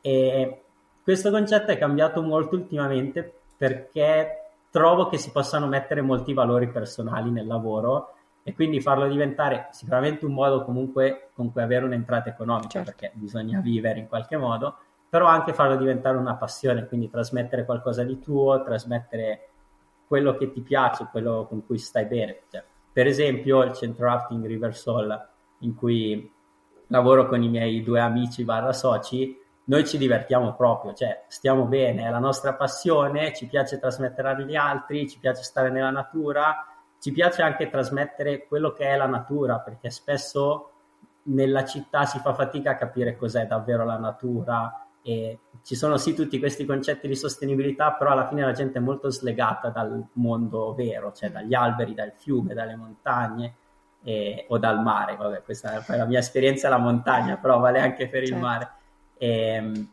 E 0.00 0.62
questo 1.02 1.30
concetto 1.30 1.70
è 1.70 1.78
cambiato 1.78 2.20
molto 2.20 2.56
ultimamente 2.56 3.40
perché 3.56 4.50
trovo 4.70 5.08
che 5.08 5.16
si 5.16 5.30
possano 5.30 5.66
mettere 5.66 6.02
molti 6.02 6.34
valori 6.34 6.68
personali 6.68 7.30
nel 7.30 7.46
lavoro 7.46 8.14
e 8.46 8.54
quindi 8.54 8.80
farlo 8.80 9.08
diventare 9.08 9.68
sicuramente 9.70 10.26
un 10.26 10.34
modo 10.34 10.64
comunque 10.64 11.30
con 11.32 11.50
cui 11.50 11.62
avere 11.62 11.86
un'entrata 11.86 12.28
economica, 12.28 12.68
certo. 12.68 12.90
perché 12.90 13.12
bisogna 13.14 13.58
vivere 13.60 14.00
in 14.00 14.06
qualche 14.06 14.36
modo, 14.36 14.76
però 15.08 15.26
anche 15.26 15.54
farlo 15.54 15.76
diventare 15.76 16.18
una 16.18 16.36
passione, 16.36 16.86
quindi 16.86 17.08
trasmettere 17.08 17.64
qualcosa 17.64 18.04
di 18.04 18.18
tuo, 18.18 18.62
trasmettere 18.62 19.48
quello 20.06 20.36
che 20.36 20.52
ti 20.52 20.60
piace, 20.60 21.08
quello 21.10 21.46
con 21.48 21.64
cui 21.64 21.78
stai 21.78 22.04
bene. 22.04 22.42
Cioè, 22.50 22.62
per 22.92 23.06
esempio 23.06 23.62
il 23.62 23.72
centro 23.72 24.04
rafting 24.04 24.44
River 24.44 24.76
Sol, 24.76 25.28
in 25.60 25.74
cui 25.74 26.30
lavoro 26.88 27.26
con 27.26 27.42
i 27.42 27.48
miei 27.48 27.82
due 27.82 28.00
amici 28.00 28.44
barra 28.44 28.74
soci, 28.74 29.40
noi 29.66 29.86
ci 29.86 29.96
divertiamo 29.96 30.54
proprio, 30.54 30.92
cioè 30.92 31.24
stiamo 31.28 31.64
bene, 31.64 32.04
è 32.04 32.10
la 32.10 32.18
nostra 32.18 32.52
passione, 32.52 33.32
ci 33.32 33.46
piace 33.46 33.78
trasmettere 33.78 34.28
agli 34.28 34.54
altri, 34.54 35.08
ci 35.08 35.18
piace 35.18 35.42
stare 35.42 35.70
nella 35.70 35.90
natura, 35.90 36.73
ci 37.04 37.12
piace 37.12 37.42
anche 37.42 37.68
trasmettere 37.68 38.46
quello 38.46 38.72
che 38.72 38.86
è 38.86 38.96
la 38.96 39.04
natura, 39.04 39.58
perché 39.58 39.90
spesso 39.90 40.70
nella 41.24 41.62
città 41.66 42.06
si 42.06 42.18
fa 42.18 42.32
fatica 42.32 42.70
a 42.70 42.76
capire 42.76 43.14
cos'è 43.14 43.46
davvero 43.46 43.84
la 43.84 43.98
natura 43.98 44.86
e 45.02 45.38
ci 45.62 45.74
sono 45.74 45.98
sì 45.98 46.14
tutti 46.14 46.38
questi 46.38 46.64
concetti 46.64 47.06
di 47.06 47.14
sostenibilità, 47.14 47.92
però 47.92 48.12
alla 48.12 48.26
fine 48.26 48.40
la 48.40 48.52
gente 48.52 48.78
è 48.78 48.80
molto 48.80 49.10
slegata 49.10 49.68
dal 49.68 50.02
mondo 50.12 50.72
vero, 50.72 51.12
cioè 51.12 51.30
dagli 51.30 51.52
alberi, 51.52 51.92
dal 51.92 52.14
fiume, 52.16 52.54
dalle 52.54 52.74
montagne 52.74 53.54
e, 54.02 54.46
o 54.48 54.56
dal 54.56 54.80
mare. 54.80 55.16
Vabbè, 55.16 55.42
questa 55.42 55.84
è 55.84 55.96
la 55.98 56.06
mia 56.06 56.20
esperienza 56.20 56.68
alla 56.68 56.78
montagna, 56.78 57.36
però 57.36 57.58
vale 57.58 57.80
anche 57.80 58.08
per 58.08 58.20
certo. 58.20 58.34
il 58.34 58.40
mare. 58.40 58.70
E, 59.18 59.28
ehm, 59.28 59.88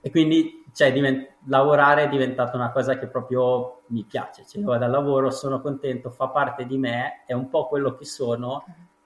e 0.00 0.10
quindi 0.10 0.55
cioè, 0.76 0.92
divent- 0.92 1.36
lavorare 1.46 2.02
è 2.02 2.08
diventata 2.10 2.54
una 2.54 2.70
cosa 2.70 2.98
che 2.98 3.06
proprio 3.06 3.84
mi 3.86 4.04
piace. 4.04 4.44
Cioè, 4.46 4.60
io 4.60 4.66
vado 4.66 4.84
al 4.84 4.90
lavoro, 4.90 5.30
sono 5.30 5.62
contento, 5.62 6.10
fa 6.10 6.28
parte 6.28 6.66
di 6.66 6.76
me, 6.76 7.24
è 7.24 7.32
un 7.32 7.48
po' 7.48 7.66
quello 7.66 7.94
che 7.94 8.04
sono 8.04 8.62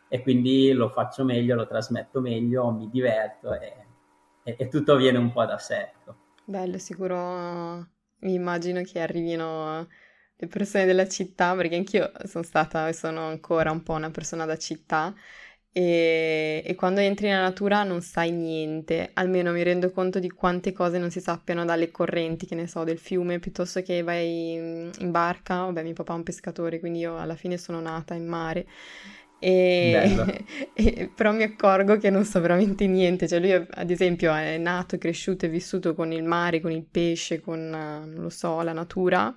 e 0.09 0.21
quindi 0.21 0.73
lo 0.73 0.89
faccio 0.89 1.23
meglio, 1.25 1.55
lo 1.55 1.69
trasmetto 1.69 2.21
meglio, 2.21 2.73
mi 2.73 2.91
diverto 2.91 3.55
e, 3.55 3.87
e, 4.43 4.57
e 4.59 4.67
tutto 4.67 4.97
viene 4.97 5.19
un 5.19 5.31
po' 5.31 5.45
da 5.45 5.59
sé. 5.59 5.93
Ecco. 5.95 6.17
Bello, 6.45 6.77
sicuro 6.79 7.17
mi 8.23 8.35
immagino 8.35 8.83
che 8.83 8.99
arrivino 9.01 9.87
le 10.35 10.47
persone 10.49 10.87
della 10.87 11.07
città, 11.07 11.55
perché 11.55 11.77
anch'io 11.77 12.11
sono 12.25 12.43
stata 12.43 12.89
e 12.89 12.93
sono 12.95 13.29
ancora 13.29 13.71
un 13.71 13.85
po' 13.85 13.93
una 13.93 14.11
persona 14.11 14.45
da 14.45 14.57
città 14.57 15.15
e, 15.73 16.63
e, 16.67 16.75
quando 16.75 16.99
entri 16.99 17.29
nella 17.29 17.43
natura 17.43 17.85
non 17.85 18.01
sai 18.03 18.33
niente, 18.33 19.11
almeno 19.15 19.53
mi 19.53 19.63
rendo 19.63 19.93
conto 19.93 20.19
di 20.19 20.29
quante 20.29 20.73
cose 20.73 20.99
non 20.99 21.11
si 21.11 21.21
sappiano 21.21 21.65
dalle 21.65 21.93
correnti, 21.93 22.45
che 22.45 22.57
ne 22.57 22.67
so, 22.67 22.83
del 22.83 22.99
fiume, 22.99 23.39
piuttosto 23.39 23.81
che 23.81 24.03
vai 24.03 24.53
in 24.55 25.11
barca, 25.11 25.65
vabbè 25.67 25.85
mio 25.85 25.93
papà 25.93 26.15
è 26.15 26.17
un 26.17 26.23
pescatore, 26.25 26.81
quindi 26.81 26.99
io 26.99 27.17
alla 27.17 27.37
fine 27.37 27.57
sono 27.57 27.81
nata 27.81 28.15
in 28.15 28.27
mare. 28.27 28.67
E, 29.39 30.45
e, 30.75 31.11
però 31.15 31.33
mi 31.33 31.45
accorgo 31.45 31.99
che 31.99 32.11
non 32.11 32.25
so 32.25 32.41
veramente 32.41 32.89
niente, 32.89 33.29
cioè 33.29 33.39
lui 33.39 33.53
ad 33.53 33.91
esempio 33.91 34.35
è 34.35 34.59
nato, 34.59 34.99
cresciuto 34.99 35.47
e 35.47 35.49
vissuto 35.49 35.95
con 35.95 36.11
il 36.11 36.25
mare, 36.25 36.61
con 36.61 36.73
il 36.73 36.85
pesce, 36.85 37.41
con, 37.41 37.69
non 37.69 38.23
lo 38.23 38.31
so, 38.31 38.61
la 38.63 38.73
natura 38.73 39.33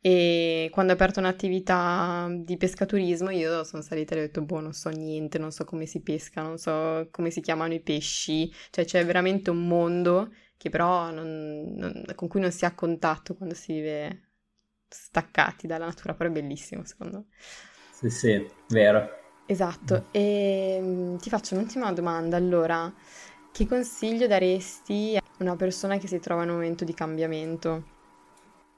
e 0.00 0.68
quando 0.72 0.92
ho 0.92 0.94
aperto 0.94 1.18
un'attività 1.20 2.28
di 2.30 2.56
pescaturismo 2.56 3.30
io 3.30 3.64
sono 3.64 3.82
salita 3.82 4.14
e 4.14 4.18
ho 4.18 4.20
detto, 4.22 4.42
boh, 4.42 4.60
non 4.60 4.72
so 4.72 4.90
niente, 4.90 5.38
non 5.38 5.50
so 5.50 5.64
come 5.64 5.86
si 5.86 6.00
pesca, 6.02 6.42
non 6.42 6.58
so 6.58 7.08
come 7.10 7.30
si 7.30 7.40
chiamano 7.40 7.74
i 7.74 7.80
pesci, 7.80 8.52
cioè 8.70 8.84
c'è 8.84 9.04
veramente 9.04 9.50
un 9.50 9.66
mondo 9.66 10.32
che 10.56 10.70
però 10.70 11.10
non, 11.10 11.74
non, 11.76 12.04
con 12.14 12.28
cui 12.28 12.40
non 12.40 12.52
si 12.52 12.64
ha 12.64 12.74
contatto 12.74 13.36
quando 13.36 13.54
si 13.54 13.72
vive 13.72 14.22
staccati 14.88 15.66
dalla 15.66 15.86
natura, 15.86 16.14
però 16.14 16.28
è 16.28 16.32
bellissimo 16.32 16.84
secondo 16.84 17.18
me. 17.18 17.26
Sì, 17.90 18.10
sì, 18.10 18.46
vero. 18.68 19.16
Esatto, 19.46 20.08
e 20.12 20.76
ehm, 20.78 21.18
ti 21.18 21.28
faccio 21.30 21.54
un'ultima 21.54 21.90
domanda, 21.92 22.36
allora, 22.36 22.92
che 23.50 23.66
consiglio 23.66 24.26
daresti 24.26 25.16
a 25.16 25.22
una 25.38 25.56
persona 25.56 25.96
che 25.98 26.06
si 26.06 26.18
trova 26.20 26.42
in 26.42 26.50
un 26.50 26.56
momento 26.56 26.84
di 26.84 26.94
cambiamento? 26.94 27.84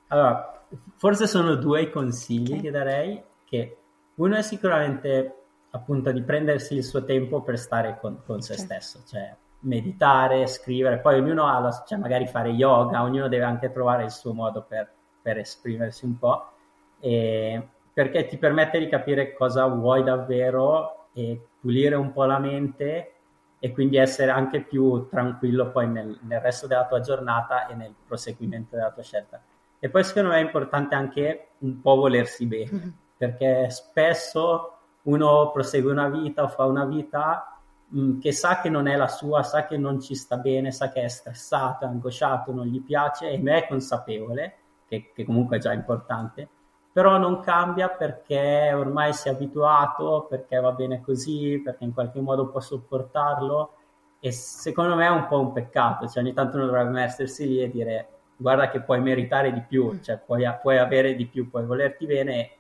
Allora, 0.09 0.60
forse 0.97 1.27
sono 1.27 1.55
due 1.55 1.83
i 1.83 1.91
consigli 1.91 2.53
okay. 2.53 2.61
che 2.61 2.71
darei, 2.71 3.23
che 3.45 3.77
uno 4.17 4.37
è 4.37 4.43
sicuramente 4.43 5.35
appunto 5.71 6.11
di 6.13 6.23
prendersi 6.23 6.75
il 6.75 6.85
suo 6.85 7.05
tempo 7.05 7.43
per 7.43 7.59
stare 7.59 7.99
con, 8.01 8.23
con 8.25 8.41
se 8.41 8.55
okay. 8.55 8.65
stesso, 8.65 9.03
cioè 9.07 9.35
meditare, 9.61 10.47
scrivere, 10.47 11.01
poi 11.01 11.19
ognuno 11.19 11.47
ha 11.47 11.59
la, 11.59 11.85
cioè 11.87 11.99
magari 11.99 12.27
fare 12.27 12.51
yoga, 12.51 13.03
ognuno 13.03 13.29
deve 13.29 13.45
anche 13.45 13.71
trovare 13.71 14.05
il 14.05 14.11
suo 14.11 14.33
modo 14.33 14.65
per, 14.67 14.91
per 15.21 15.39
esprimersi 15.39 16.05
un 16.05 16.19
po', 16.19 16.53
e, 16.99 17.69
perché 17.93 18.27
ti 18.27 18.39
permette 18.39 18.79
di 18.79 18.89
capire 18.89 19.35
cosa 19.35 19.67
vuoi 19.67 20.03
davvero 20.03 21.09
e 21.13 21.49
pulire 21.61 21.95
un 21.97 22.13
po' 22.13 22.25
la 22.25 22.39
mente 22.39 23.15
e 23.59 23.73
quindi 23.73 23.97
essere 23.99 24.31
anche 24.31 24.63
più 24.63 25.07
tranquillo 25.09 25.71
poi 25.71 25.87
nel, 25.87 26.19
nel 26.23 26.41
resto 26.41 26.67
della 26.67 26.87
tua 26.87 27.01
giornata 27.01 27.67
e 27.67 27.75
nel 27.75 27.95
proseguimento 28.07 28.75
della 28.75 28.91
tua 28.91 29.03
scelta. 29.03 29.43
E 29.83 29.89
poi 29.89 30.05
secondo 30.05 30.29
me 30.29 30.37
è 30.37 30.43
importante 30.43 30.95
anche 30.95 31.49
un 31.59 31.81
po' 31.81 31.97
volersi 31.97 32.47
bene, 32.47 32.71
mm-hmm. 32.71 32.89
perché 33.17 33.71
spesso 33.71 34.77
uno 35.05 35.51
prosegue 35.53 35.91
una 35.91 36.09
vita 36.09 36.43
o 36.43 36.49
fa 36.49 36.67
una 36.67 36.85
vita 36.85 37.59
mh, 37.89 38.01
mm, 38.01 38.21
che 38.21 38.33
sa 38.33 38.61
che 38.61 38.69
non 38.69 38.87
è 38.87 38.97
la 38.97 39.09
sua, 39.09 39.43
sa 39.43 39.65
che 39.65 39.79
non 39.79 39.99
ci 39.99 40.15
sta 40.15 40.37
bene, 40.37 40.71
sa 40.71 40.91
che 40.91 41.03
è 41.03 41.09
stressato, 41.09 41.85
è 41.85 41.89
angosciato, 41.89 42.53
non 42.53 42.67
gli 42.67 42.83
piace 42.83 43.31
e 43.31 43.39
ne 43.39 43.63
è 43.63 43.67
consapevole, 43.67 44.57
che, 44.87 45.13
che 45.15 45.25
comunque 45.25 45.57
è 45.57 45.61
già 45.61 45.73
importante, 45.73 46.47
però 46.93 47.17
non 47.17 47.41
cambia 47.41 47.89
perché 47.89 48.73
ormai 48.75 49.15
si 49.15 49.29
è 49.29 49.31
abituato, 49.31 50.27
perché 50.29 50.61
va 50.61 50.73
bene 50.73 51.01
così, 51.01 51.61
perché 51.65 51.85
in 51.85 51.95
qualche 51.95 52.21
modo 52.21 52.49
può 52.49 52.61
sopportarlo 52.61 53.75
e 54.21 54.33
secondo 54.33 54.95
me 54.97 55.07
è 55.07 55.11
un 55.11 55.27
po' 55.27 55.41
un 55.41 55.53
peccato, 55.53 56.07
cioè 56.07 56.23
ogni 56.23 56.35
tanto 56.35 56.57
uno 56.57 56.67
dovrebbe 56.67 56.91
mettersi 56.91 57.47
lì 57.47 57.63
e 57.63 57.71
dire 57.71 58.09
guarda 58.41 58.71
che 58.71 58.81
puoi 58.81 59.01
meritare 59.01 59.53
di 59.53 59.61
più, 59.61 59.93
mm. 59.93 60.01
cioè 60.01 60.19
puoi, 60.19 60.45
puoi 60.61 60.79
avere 60.79 61.15
di 61.15 61.27
più, 61.27 61.51
puoi 61.51 61.65
volerti 61.65 62.07
bene, 62.07 62.51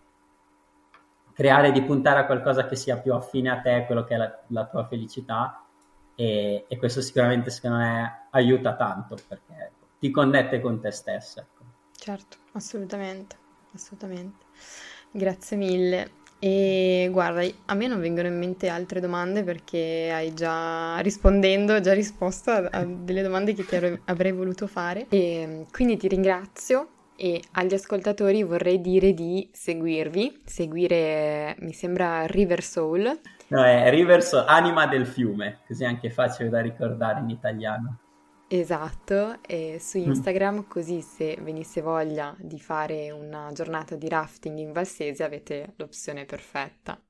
creare 1.32 1.72
di 1.72 1.82
puntare 1.82 2.20
a 2.20 2.26
qualcosa 2.26 2.66
che 2.66 2.76
sia 2.76 2.98
più 2.98 3.14
affine 3.14 3.50
a 3.50 3.60
te, 3.60 3.84
quello 3.86 4.04
che 4.04 4.14
è 4.14 4.18
la, 4.18 4.42
la 4.48 4.66
tua 4.66 4.86
felicità 4.86 5.64
e, 6.14 6.66
e, 6.68 6.76
questo 6.76 7.00
sicuramente 7.00 7.50
secondo 7.50 7.78
me 7.78 8.26
aiuta 8.30 8.76
tanto 8.76 9.16
perché 9.26 9.72
ti 9.98 10.10
connette 10.10 10.60
con 10.60 10.80
te 10.80 10.90
stesso. 10.90 11.40
Ecco. 11.40 11.64
certo, 11.92 12.36
assolutamente, 12.52 13.36
assolutamente. 13.72 14.44
Grazie 15.10 15.56
mille. 15.56 16.19
E 16.42 17.08
guarda, 17.12 17.42
a 17.66 17.74
me 17.74 17.86
non 17.86 18.00
vengono 18.00 18.26
in 18.26 18.38
mente 18.38 18.68
altre 18.68 18.98
domande 18.98 19.44
perché 19.44 20.10
hai 20.10 20.32
già 20.32 20.98
rispondendo, 21.00 21.80
già 21.80 21.92
risposto 21.92 22.50
a, 22.50 22.66
a 22.70 22.84
delle 22.84 23.20
domande 23.22 23.52
che 23.52 23.66
ti 23.66 23.76
avrei 24.06 24.32
voluto 24.32 24.66
fare. 24.66 25.06
E 25.10 25.66
quindi 25.70 25.98
ti 25.98 26.08
ringrazio 26.08 26.88
e 27.14 27.42
agli 27.52 27.74
ascoltatori 27.74 28.42
vorrei 28.42 28.80
dire 28.80 29.12
di 29.12 29.46
seguirvi, 29.52 30.40
seguire 30.46 31.54
mi 31.58 31.74
sembra 31.74 32.24
River 32.24 32.62
Soul. 32.62 33.20
No, 33.48 33.62
è 33.62 33.90
River 33.90 34.22
Soul, 34.22 34.44
anima 34.48 34.86
del 34.86 35.06
fiume, 35.06 35.58
così 35.66 35.84
è 35.84 35.86
anche 35.86 36.08
facile 36.08 36.48
da 36.48 36.62
ricordare 36.62 37.20
in 37.20 37.28
italiano. 37.28 37.98
Esatto, 38.52 39.38
e 39.46 39.76
su 39.78 39.98
mm. 39.98 40.08
Instagram, 40.08 40.66
così 40.66 41.02
se 41.02 41.38
venisse 41.40 41.82
voglia 41.82 42.34
di 42.36 42.58
fare 42.58 43.12
una 43.12 43.50
giornata 43.52 43.94
di 43.94 44.08
rafting 44.08 44.58
in 44.58 44.72
Valsese 44.72 45.22
avete 45.22 45.74
l'opzione 45.76 46.24
perfetta. 46.24 47.00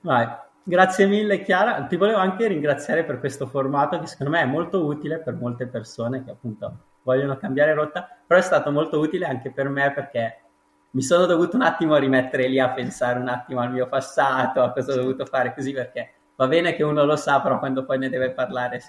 Vai. 0.00 0.26
Grazie 0.62 1.04
mille 1.04 1.42
Chiara, 1.42 1.84
ti 1.84 1.96
volevo 1.96 2.16
anche 2.16 2.46
ringraziare 2.46 3.04
per 3.04 3.20
questo 3.20 3.46
formato 3.46 4.00
che 4.00 4.06
secondo 4.06 4.32
me 4.32 4.40
è 4.40 4.46
molto 4.46 4.86
utile 4.86 5.18
per 5.18 5.34
molte 5.34 5.66
persone 5.66 6.24
che 6.24 6.30
appunto 6.30 6.84
vogliono 7.02 7.36
cambiare 7.36 7.74
rotta, 7.74 8.08
però 8.26 8.40
è 8.40 8.42
stato 8.42 8.70
molto 8.70 8.98
utile 8.98 9.26
anche 9.26 9.52
per 9.52 9.68
me 9.68 9.92
perché 9.92 10.40
mi 10.92 11.02
sono 11.02 11.26
dovuto 11.26 11.56
un 11.56 11.62
attimo 11.62 11.96
rimettere 11.96 12.48
lì 12.48 12.58
a 12.58 12.70
pensare 12.70 13.18
un 13.18 13.28
attimo 13.28 13.60
al 13.60 13.72
mio 13.72 13.88
passato, 13.88 14.62
a 14.62 14.72
cosa 14.72 14.92
ho 14.92 14.96
dovuto 14.96 15.26
fare 15.26 15.52
così 15.52 15.74
perché 15.74 16.12
va 16.34 16.48
bene 16.48 16.74
che 16.74 16.82
uno 16.82 17.04
lo 17.04 17.16
sa, 17.16 17.42
però 17.42 17.58
quando 17.58 17.84
poi 17.84 17.98
ne 17.98 18.08
deve 18.08 18.30
parlare 18.32 18.76
è 18.76 18.80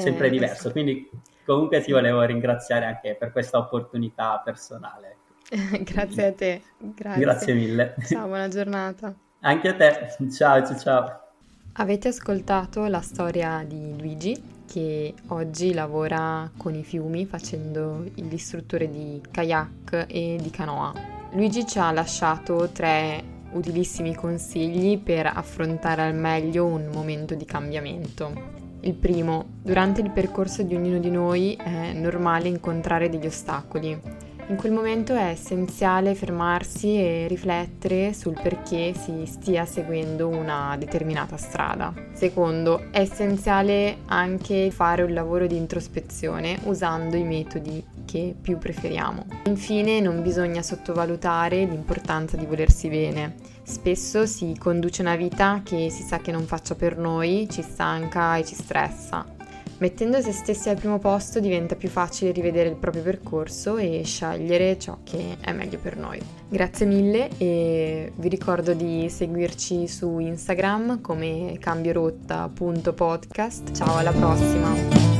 sempre, 0.00 0.26
eh, 0.26 0.30
diverso. 0.30 0.68
Sì. 0.68 0.72
Quindi 0.72 1.10
comunque 1.44 1.82
ti 1.82 1.92
volevo 1.92 2.22
ringraziare 2.22 2.84
anche 2.86 3.16
per 3.18 3.32
questa 3.32 3.58
opportunità 3.58 4.40
personale. 4.44 5.16
Grazie 5.82 6.26
a 6.26 6.32
te. 6.32 6.62
Grazie. 6.78 7.20
Grazie 7.20 7.54
mille. 7.54 7.94
Ciao, 8.06 8.26
buona 8.26 8.48
giornata. 8.48 9.14
Anche 9.40 9.68
a 9.68 9.74
te. 9.74 10.08
Ciao, 10.30 10.64
ciao, 10.64 10.78
ciao. 10.78 11.20
Avete 11.76 12.08
ascoltato 12.08 12.86
la 12.86 13.00
storia 13.00 13.64
di 13.66 13.96
Luigi 13.98 14.60
che 14.66 15.14
oggi 15.28 15.72
lavora 15.72 16.50
con 16.56 16.74
i 16.74 16.84
fiumi 16.84 17.26
facendo 17.26 18.04
l'istruttore 18.14 18.90
di 18.90 19.20
kayak 19.30 20.06
e 20.08 20.38
di 20.40 20.50
canoa. 20.50 20.92
Luigi 21.32 21.66
ci 21.66 21.78
ha 21.78 21.90
lasciato 21.92 22.68
tre 22.72 23.31
utilissimi 23.52 24.14
consigli 24.14 24.98
per 24.98 25.26
affrontare 25.26 26.02
al 26.02 26.14
meglio 26.14 26.66
un 26.66 26.90
momento 26.92 27.34
di 27.34 27.44
cambiamento. 27.44 28.60
Il 28.80 28.94
primo, 28.94 29.46
durante 29.62 30.00
il 30.00 30.10
percorso 30.10 30.62
di 30.62 30.74
ognuno 30.74 30.98
di 30.98 31.10
noi 31.10 31.54
è 31.54 31.92
normale 31.92 32.48
incontrare 32.48 33.08
degli 33.08 33.26
ostacoli 33.26 34.30
in 34.48 34.56
quel 34.56 34.72
momento 34.72 35.14
è 35.14 35.28
essenziale 35.28 36.14
fermarsi 36.14 36.96
e 36.96 37.26
riflettere 37.28 38.12
sul 38.12 38.34
perché 38.34 38.92
si 38.92 39.24
stia 39.24 39.64
seguendo 39.64 40.28
una 40.28 40.76
determinata 40.76 41.36
strada. 41.36 41.94
Secondo, 42.12 42.90
è 42.90 43.00
essenziale 43.00 43.98
anche 44.06 44.70
fare 44.70 45.04
un 45.04 45.14
lavoro 45.14 45.46
di 45.46 45.56
introspezione 45.56 46.58
usando 46.64 47.16
i 47.16 47.22
metodi 47.22 47.82
che 48.04 48.34
più 48.40 48.58
preferiamo. 48.58 49.26
Infine, 49.46 50.00
non 50.00 50.22
bisogna 50.22 50.62
sottovalutare 50.62 51.64
l'importanza 51.64 52.36
di 52.36 52.46
volersi 52.46 52.88
bene. 52.88 53.34
Spesso 53.62 54.26
si 54.26 54.56
conduce 54.58 55.02
una 55.02 55.16
vita 55.16 55.60
che 55.64 55.90
si 55.90 56.02
sa 56.02 56.18
che 56.18 56.32
non 56.32 56.44
faccia 56.44 56.74
per 56.74 56.96
noi, 56.96 57.48
ci 57.50 57.62
stanca 57.62 58.36
e 58.36 58.44
ci 58.44 58.54
stressa. 58.54 59.40
Mettendo 59.82 60.20
se 60.20 60.30
stessi 60.30 60.68
al 60.68 60.76
primo 60.76 61.00
posto 61.00 61.40
diventa 61.40 61.74
più 61.74 61.88
facile 61.88 62.30
rivedere 62.30 62.68
il 62.68 62.76
proprio 62.76 63.02
percorso 63.02 63.78
e 63.78 64.02
scegliere 64.04 64.78
ciò 64.78 64.98
che 65.02 65.38
è 65.40 65.52
meglio 65.52 65.78
per 65.78 65.96
noi. 65.96 66.20
Grazie 66.48 66.86
mille 66.86 67.28
e 67.36 68.12
vi 68.14 68.28
ricordo 68.28 68.74
di 68.74 69.08
seguirci 69.10 69.88
su 69.88 70.20
Instagram 70.20 71.00
come 71.00 71.56
cambiorotta.podcast. 71.58 73.72
Ciao 73.72 73.96
alla 73.96 74.12
prossima! 74.12 75.11